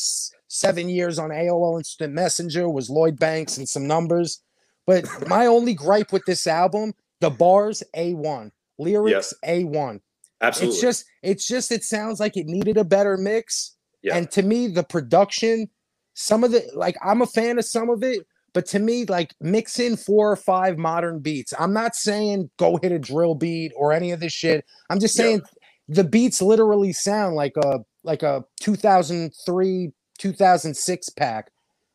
[0.47, 4.41] seven years on AOL Instant Messenger was Lloyd Banks and some numbers.
[4.87, 10.01] But my only gripe with this album, the bars A1, lyrics A1.
[10.41, 10.74] Absolutely.
[10.74, 13.76] It's just, it's just, it sounds like it needed a better mix.
[14.03, 14.16] Yeah.
[14.16, 15.68] And to me, the production,
[16.12, 19.35] some of the like, I'm a fan of some of it, but to me, like
[19.41, 21.53] mix in four or five modern beats.
[21.59, 24.64] I'm not saying go hit a drill beat or any of this shit.
[24.89, 25.43] I'm just saying
[25.89, 31.51] the beats literally sound like a like a 2003 2006 pack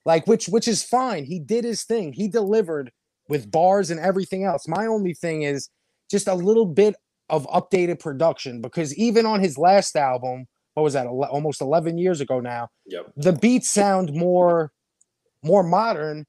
[0.06, 1.26] like which which is fine.
[1.26, 2.14] He did his thing.
[2.14, 2.92] He delivered
[3.28, 4.68] with bars and everything else.
[4.68, 5.70] My only thing is
[6.10, 6.96] just a little bit
[7.30, 12.22] of updated production because even on his last album what was that almost 11 years
[12.22, 13.12] ago now Yep.
[13.18, 14.72] the beats sound more
[15.44, 16.26] more modern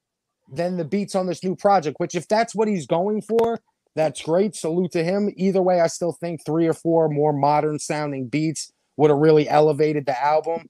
[0.53, 3.61] than the beats on this new project which if that's what he's going for
[3.97, 4.55] that's great.
[4.55, 5.31] Salute to him.
[5.37, 9.49] Either way i still think three or four more modern sounding beats would have really
[9.49, 10.69] elevated the album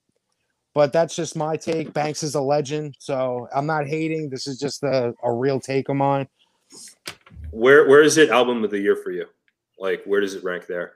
[0.74, 4.58] but that's just my take banks is a legend so i'm not hating this is
[4.58, 6.28] just a, a real take of mine
[7.50, 9.26] Where where is it album of the year for you?
[9.78, 10.92] Like where does it rank there?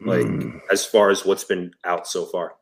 [0.00, 0.58] Like Hmm.
[0.70, 2.54] as far as what's been out so far.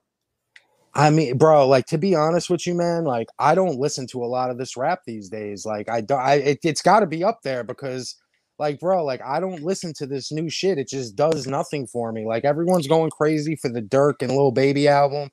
[0.95, 4.25] I mean, bro, like to be honest with you, man, like I don't listen to
[4.25, 5.65] a lot of this rap these days.
[5.67, 8.17] Like I don't, I it, it's got to be up there because,
[8.59, 10.79] like, bro, like I don't listen to this new shit.
[10.79, 12.27] It just does nothing for me.
[12.27, 15.31] Like everyone's going crazy for the Durk and little Baby album.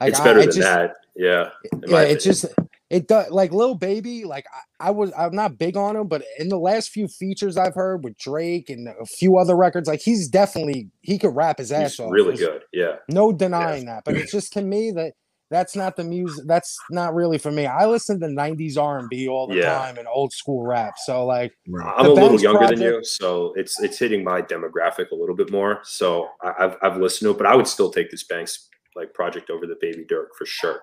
[0.00, 0.94] Like, it's I- better it than just- that.
[1.18, 1.48] Yeah.
[1.86, 2.44] Yeah, it's just
[2.90, 4.24] it does like little Baby.
[4.26, 4.44] Like
[4.78, 7.74] I, I was, I'm not big on him, but in the last few features I've
[7.74, 11.72] heard with Drake and a few other records, like he's definitely he could rap his
[11.72, 12.12] ass he's off.
[12.12, 12.62] really There's- good.
[12.72, 12.96] Yeah.
[13.08, 15.14] no denying that, but it's just to me that
[15.50, 16.44] that's not the music.
[16.46, 17.66] That's not really for me.
[17.66, 19.78] I listen to '90s R&B all the Yeah.
[19.78, 20.94] time and old school rap.
[21.04, 21.72] So like, I'm
[22.06, 25.36] The a little Banks younger than you, so it's it's hitting my demographic a little
[25.36, 25.80] bit more.
[25.84, 29.12] So I, I've I've listened to it, but I would still take this Banks like
[29.14, 30.80] project over the Baby Durk for sure.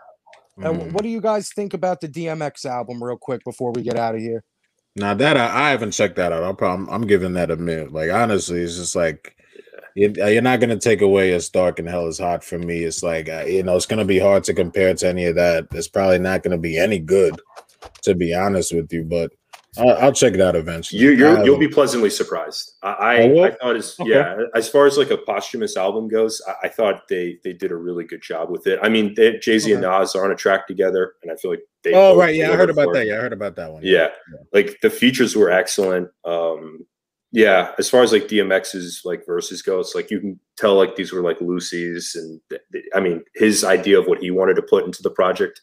[0.63, 3.97] uh, what do you guys think about the DMX album, real quick, before we get
[3.97, 4.43] out of here?
[4.95, 6.43] Now that I, I haven't checked that out.
[6.43, 7.91] I'm probably, I'm giving that a minute.
[7.91, 9.42] Like honestly, it's just like you-
[9.95, 12.83] you're not gonna take away as dark and hell is hot from me.
[12.83, 15.67] It's like uh, you know, it's gonna be hard to compare to any of that.
[15.71, 17.39] It's probably not gonna be any good,
[18.03, 19.03] to be honest with you.
[19.03, 19.31] But
[19.77, 21.01] I'll, I'll check it out eventually.
[21.01, 22.73] You, you're, you'll be pleasantly surprised.
[22.83, 24.11] I I, I thought as Okay.
[24.11, 27.71] yeah, as far as like a posthumous album goes, I, I thought they they did
[27.71, 28.79] a really good job with it.
[28.83, 31.63] I mean, Jay Z and Nas are on a track together, and I feel like
[31.83, 31.93] they.
[31.93, 33.07] Oh right, yeah, I heard about that.
[33.07, 33.81] Yeah, I heard about that one.
[33.83, 34.09] Yeah,
[34.53, 36.09] like the features were excellent.
[36.23, 36.85] Um,
[37.33, 40.95] yeah, as far as like DMX's like verses go, it's like you can tell like
[40.95, 44.53] these were like loosies, and th- th- I mean his idea of what he wanted
[44.57, 45.59] to put into the project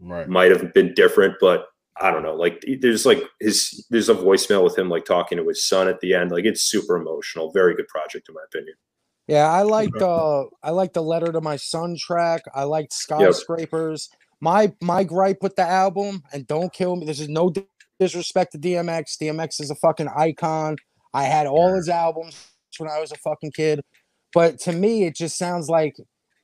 [0.00, 0.28] right.
[0.28, 1.66] might have been different, but
[2.00, 2.34] I don't know.
[2.34, 6.00] Like there's like his there's a voicemail with him like talking to his son at
[6.00, 6.32] the end.
[6.32, 7.52] Like it's super emotional.
[7.52, 8.74] Very good project in my opinion.
[9.28, 12.42] Yeah, I liked uh I liked the letter to my son track.
[12.56, 14.10] I liked skyscrapers.
[14.40, 17.06] My my gripe with the album, and don't kill me.
[17.06, 17.52] This is no
[18.00, 19.16] disrespect to DMX.
[19.22, 20.74] DMX is a fucking icon.
[21.14, 22.36] I had all his albums
[22.78, 23.80] when I was a fucking kid,
[24.34, 25.96] but to me, it just sounds like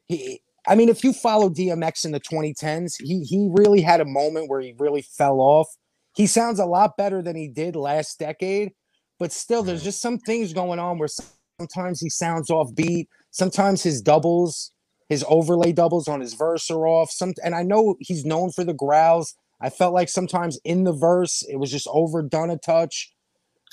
[0.07, 0.41] he.
[0.67, 4.49] I mean, if you follow DMX in the 2010s, he he really had a moment
[4.49, 5.69] where he really fell off.
[6.15, 8.73] He sounds a lot better than he did last decade,
[9.19, 11.09] but still, there's just some things going on where
[11.59, 13.09] sometimes he sounds off beat.
[13.33, 14.73] Sometimes his doubles,
[15.09, 17.11] his overlay doubles on his verse are off.
[17.11, 19.35] Some and I know he's known for the growls.
[19.61, 23.13] I felt like sometimes in the verse it was just overdone a touch.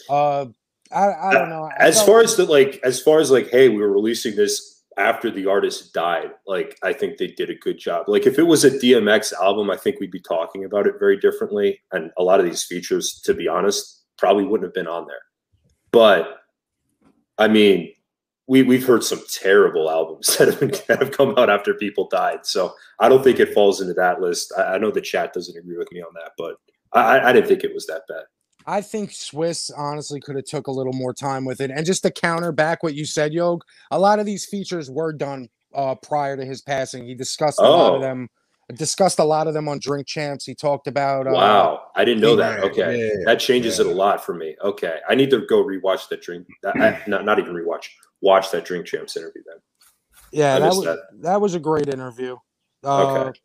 [0.09, 0.47] Uh,
[0.91, 1.63] I I don't know.
[1.63, 4.83] I As far as the like, as far as like, hey, we were releasing this
[4.97, 6.31] after the artist died.
[6.45, 8.09] Like, I think they did a good job.
[8.09, 11.17] Like, if it was a DMX album, I think we'd be talking about it very
[11.17, 11.79] differently.
[11.91, 15.21] And a lot of these features, to be honest, probably wouldn't have been on there.
[15.91, 16.39] But
[17.37, 17.93] I mean,
[18.47, 22.07] we we've heard some terrible albums that have been, that have come out after people
[22.07, 22.45] died.
[22.45, 24.53] So I don't think it falls into that list.
[24.57, 26.55] I, I know the chat doesn't agree with me on that, but
[26.93, 28.23] I, I didn't think it was that bad.
[28.67, 31.71] I think Swizz honestly could have took a little more time with it.
[31.71, 35.13] And just to counter back what you said, Yog, a lot of these features were
[35.13, 37.05] done uh, prior to his passing.
[37.05, 37.95] He discussed a lot Oh.
[37.95, 38.29] of them.
[38.75, 40.43] Discussed a lot of them on Drink Champs.
[40.43, 42.59] He talked about uh, Wow, I didn't know that.
[42.65, 44.57] Okay, yeah, that changes it a lot for me.
[44.61, 46.45] Okay, I need to go rewatch that drink.
[46.65, 47.87] I, not not even rewatch.
[48.19, 49.55] Watch that Drink Champs interview then.
[50.33, 50.99] Yeah, that was that.
[51.21, 51.39] that.
[51.39, 52.35] was a great interview.
[52.83, 53.39] Uh, Okay.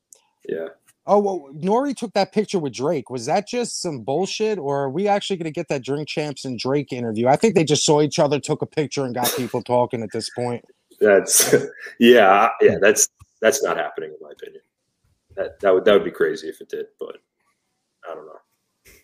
[0.49, 0.67] Yeah,
[1.05, 1.95] Oh, well, N.O.R.E.
[1.95, 3.11] took that picture with Drake.
[3.11, 6.45] Was that just some bullshit, or are we actually going to get that Drink Champs
[6.45, 7.27] and Drake interview?
[7.27, 10.13] I think they just saw each other, took a picture, and got people talking at
[10.13, 10.65] this point.
[11.01, 11.55] That's
[11.99, 12.77] yeah, yeah.
[12.81, 13.09] That's
[13.41, 14.63] that's not happening in my opinion.
[15.35, 17.17] That that would that would be crazy if it did, but
[18.09, 18.39] I don't know.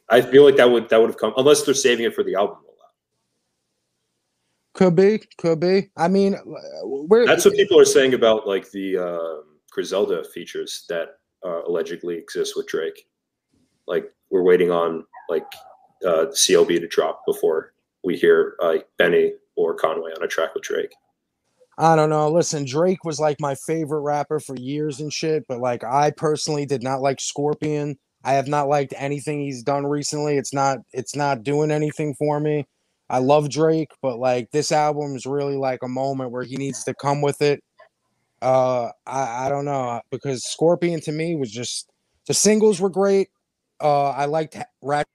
[0.08, 2.36] I feel like that would that would have come unless they're saving it for the
[2.36, 2.92] album rollout.
[4.74, 5.90] Could be, could be.
[5.96, 6.36] I mean,
[7.26, 12.56] That's what people are saying about like the um, Griselda features that uh, allegedly exists
[12.56, 13.06] with Drake.
[13.86, 15.46] Like we're waiting on like
[16.04, 17.72] uh, CLB to drop before
[18.04, 20.92] we hear uh, Benny or Conway on a track with Drake.
[21.78, 22.28] I don't know.
[22.28, 26.66] Listen, Drake was like my favorite rapper for years and shit, but like I personally
[26.66, 27.96] did not like Scorpion.
[28.24, 30.36] I have not liked anything he's done recently.
[30.36, 32.66] It's not it's not doing anything for me.
[33.08, 36.82] I love Drake, but like this album is really like a moment where he needs
[36.84, 37.62] to come with it.
[38.40, 41.90] Uh I, I don't know because Scorpion to me was just
[42.26, 43.28] the singles were great.
[43.80, 45.06] Uh I liked Ratchet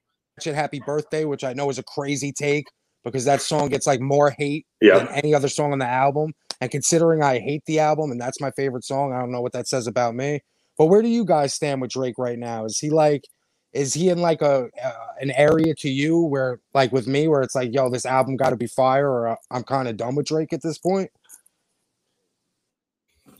[0.45, 2.65] Happy Birthday, which I know is a crazy take
[3.03, 4.99] because that song gets like more hate Yeah.
[4.99, 6.33] than any other song on the album.
[6.61, 9.51] And considering I hate the album and that's my favorite song, I don't know what
[9.53, 10.39] that says about me.
[10.77, 12.65] But where do you guys stand with Drake right now?
[12.65, 13.25] Is he like,
[13.73, 17.41] is he in like a uh, an area to you where like with me where
[17.41, 20.15] it's like, yo, this album got to be fire, or uh, I'm kind of done
[20.15, 21.09] with Drake at this point?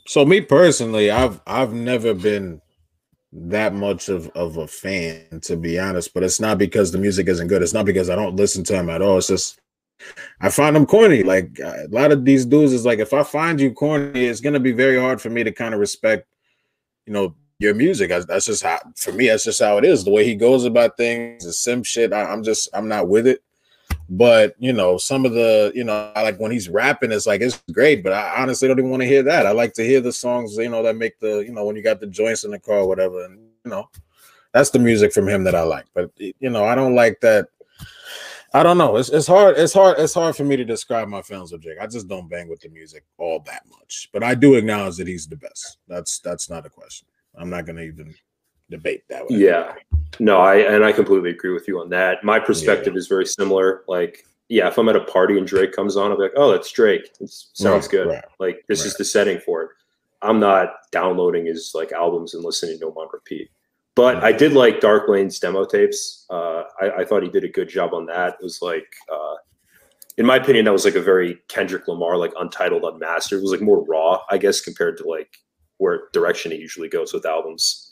[0.05, 2.61] So me personally, I've I've never been
[3.31, 6.13] that much of, of a fan, to be honest.
[6.13, 7.61] But it's not because the music isn't good.
[7.61, 9.17] It's not because I don't listen to him at all.
[9.17, 9.59] It's just
[10.41, 11.23] I find him corny.
[11.23, 14.41] Like uh, a lot of these dudes is like, if I find you corny, it's
[14.41, 16.27] gonna be very hard for me to kind of respect,
[17.05, 18.09] you know, your music.
[18.09, 19.27] That's, that's just how for me.
[19.27, 20.03] That's just how it is.
[20.03, 22.13] The way he goes about things, the sim shit.
[22.13, 23.41] I, I'm just I'm not with it.
[24.16, 27.64] But you know, some of the you know, like when he's rapping, it's like it's
[27.72, 28.03] great.
[28.03, 29.47] But I honestly don't even want to hear that.
[29.47, 31.82] I like to hear the songs, you know, that make the you know when you
[31.82, 33.89] got the joints in the car whatever, and you know,
[34.51, 35.86] that's the music from him that I like.
[35.95, 37.47] But you know, I don't like that.
[38.53, 38.97] I don't know.
[38.97, 39.57] It's it's hard.
[39.57, 39.97] It's hard.
[39.97, 41.80] It's hard for me to describe my feelings with Jake.
[41.82, 44.09] I just don't bang with the music all that much.
[44.14, 45.80] But I do acknowledge that he's the best.
[45.88, 47.07] That's that's not a question.
[47.36, 48.14] I'm not gonna even
[48.74, 49.38] debate that way.
[49.38, 49.74] Yeah.
[50.19, 52.24] No, I and I completely agree with you on that.
[52.24, 53.84] My perspective is very similar.
[53.88, 56.51] Like, yeah, if I'm at a party and Drake comes on, I'll be like, oh,
[56.51, 57.09] that's Drake.
[57.19, 58.07] It sounds Right, good.
[58.07, 59.69] right, like this is the setting for it.
[60.21, 63.49] I'm not downloading his like albums and listening to them on repeat.
[63.95, 66.26] But I did like Dark Lane's demo tapes.
[66.30, 68.38] Uh, I, I thought he did a good job on that.
[68.39, 69.36] It was like, uh,
[70.17, 73.39] in my opinion, that was like a very Kendrick Lamar, like untitled, unmastered.
[73.39, 75.30] It was like more raw, I guess, compared to like
[75.78, 77.82] where direction he usually goes with albums.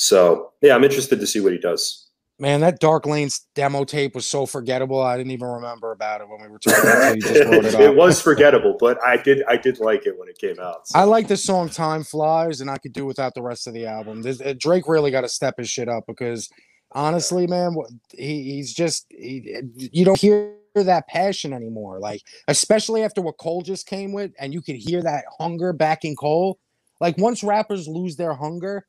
[0.00, 2.06] So yeah, I'm interested to see what he does.
[2.38, 5.02] Man, that Dark Lanes demo tape was so forgettable.
[5.02, 6.88] I didn't even remember about it when we were talking.
[6.88, 7.80] until you just brought it up.
[7.80, 10.86] it was forgettable, but I did I did like it when it came out.
[10.86, 13.74] So, I like the song "Time Flies," and I could do without the rest of
[13.74, 14.22] the album.
[14.22, 16.48] This, uh, Drake really got to step his shit up because,
[16.92, 17.74] honestly, man,
[18.12, 21.98] he, he's just he, you don't hear that passion anymore.
[21.98, 26.04] Like especially after what Cole just came with, and you could hear that hunger back
[26.04, 26.60] in Cole.
[27.00, 28.86] Like once rappers lose their hunger,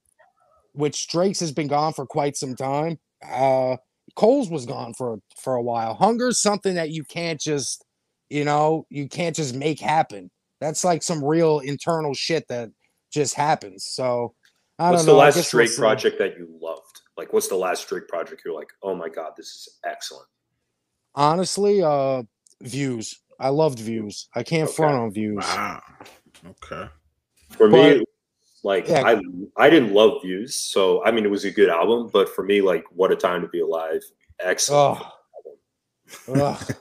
[0.80, 2.98] which Drake's has been gone for quite some time.
[3.28, 3.76] Uh,
[4.16, 5.94] Cole's was gone for for a while.
[5.94, 7.84] Hunger's something that you can't just,
[8.30, 10.32] you know, you can't just make happen.
[10.62, 12.70] That's like some real internal shit that
[13.12, 13.86] just happens.
[13.86, 14.34] So
[14.80, 15.20] I what's don't know.
[15.20, 17.02] What's the last guess we'll Drake project that you loved?
[17.18, 20.28] Like, what's the last Drake project you're like, oh my god, this is excellent?
[21.14, 22.24] Honestly, uh,
[22.62, 23.20] views.
[23.38, 24.30] I loved views.
[24.34, 25.44] I can't front on views.
[25.44, 25.82] Wow.
[26.46, 26.90] Okay.
[27.52, 28.06] For But- me,
[28.64, 29.04] like Yeah.
[29.06, 29.22] I
[29.58, 32.62] I didn't love Views, so I mean it was a good album, but for me,
[32.62, 34.02] like What a Time to Be Alive,
[34.40, 35.02] excellent.
[36.28, 36.74] Ugh,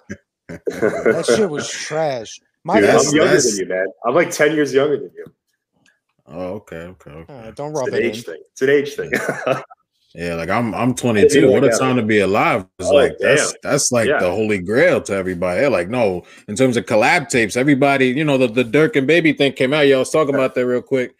[0.49, 2.41] that shit was trash.
[2.65, 3.87] My Dude, That's- I'm younger that's- than you, man.
[4.07, 5.25] I'm like 10 years younger than you.
[6.27, 7.33] Oh, okay, okay, okay.
[7.33, 8.07] Uh, don't It's rub an it in.
[8.11, 8.43] age thing.
[8.53, 9.11] It's an age thing.
[10.15, 11.51] Yeah, like I'm I'm 22.
[11.51, 12.67] What a time to be alive.
[12.79, 13.61] It's Oh, like that's damn.
[13.63, 14.19] that's like Yeah.
[14.19, 15.61] the holy grail to everybody.
[15.61, 19.07] They're like, no, in terms of collab tapes, everybody, you know, the, the Durk and
[19.07, 19.87] Baby thing came out.
[19.87, 21.15] Y'all was talking about that real quick.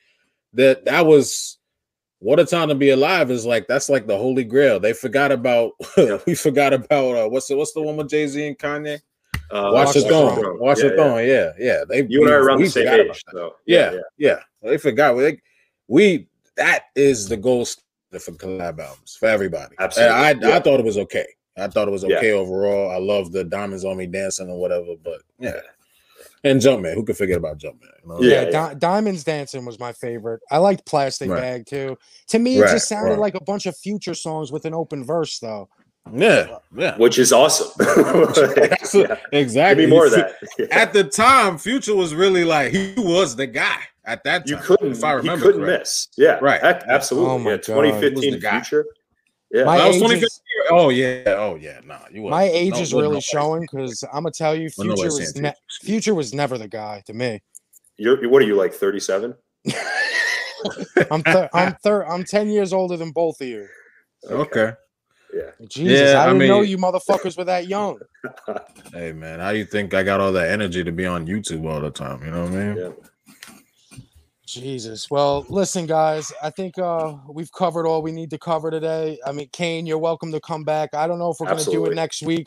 [0.55, 1.59] That that was
[2.21, 4.81] what a time to be alive is like that's like the holy grail.
[4.81, 5.73] They forgot about
[6.27, 9.01] we forgot about uh, what's the what's the one with Jay-Z and Kanye?
[9.51, 10.59] Uh, Watch the Throne.
[10.59, 11.27] Watch Yeah, the Throne.
[11.27, 11.85] Yeah, yeah.
[11.89, 14.41] They You and I are around the same age, so Yeah, yeah.
[14.63, 15.17] They forgot.
[15.17, 15.41] We,
[15.87, 19.75] we that is the gold standard for collab albums for everybody.
[19.79, 20.57] Absolutely, I, yeah.
[20.57, 21.27] I thought it was okay.
[21.57, 22.17] I thought it was Yeah.
[22.19, 22.91] okay overall.
[22.91, 25.61] I love the diamonds on me dancing or whatever, but yeah.
[26.45, 27.91] And Jumpman, who could forget about Jumpman?
[28.03, 28.21] You know?
[28.23, 30.41] Yeah, Yeah, Di- Diamonds Dancing was my favorite.
[30.51, 31.41] I liked Plastic Right.
[31.41, 31.99] Bag too.
[32.29, 33.19] To me, it Right, just sounded right.
[33.19, 35.69] like a bunch of future songs with an open verse, though.
[36.13, 36.97] yeah, yeah.
[36.97, 37.69] Which is awesome.
[38.95, 39.17] Yeah.
[39.33, 39.83] Exactly.
[39.83, 40.37] Give me more of that.
[40.59, 40.67] Yeah.
[40.71, 43.79] At the time, Future was really like he was the guy.
[44.05, 44.57] at that time.
[44.57, 44.93] You couldn't.
[44.93, 45.81] if I you remember couldn't correctly.
[45.81, 46.09] miss.
[46.17, 46.61] Yeah, Right.
[46.63, 47.31] Ac- Absolutely.
[47.31, 47.63] Oh my yeah, God.
[47.65, 48.61] 2015 Who's the guy?
[48.61, 48.87] future.
[49.51, 49.65] Yeah.
[49.65, 50.41] My That was age is-
[50.71, 52.01] Oh yeah, oh yeah, nah.
[52.13, 53.21] You My age No, is really nobody.
[53.23, 55.55] showing because I'm gonna tell you, future nobody was ne- future.
[55.83, 57.41] future was never the guy to me.
[57.97, 59.35] You're what are you like 37?
[61.11, 63.67] I'm thir- I'm thir- I'm ten years older than both of you.
[64.29, 64.73] Okay.
[65.33, 65.51] Yeah.
[65.69, 67.99] Jesus, Yeah, I I didn't know you motherfuckers were that young.
[68.93, 71.81] Hey man, how you think I got all that energy to be on YouTube all
[71.81, 72.25] the time?
[72.25, 72.77] You know what I mean?
[72.77, 72.91] Yeah.
[74.49, 75.11] Jesus.
[75.11, 76.33] Well, listen, guys.
[76.43, 79.19] I think uh we've covered all we need to cover today.
[79.27, 80.95] I mean, Kane, you're welcome to come back.
[80.95, 82.45] I don't know if we're gonna do it next week or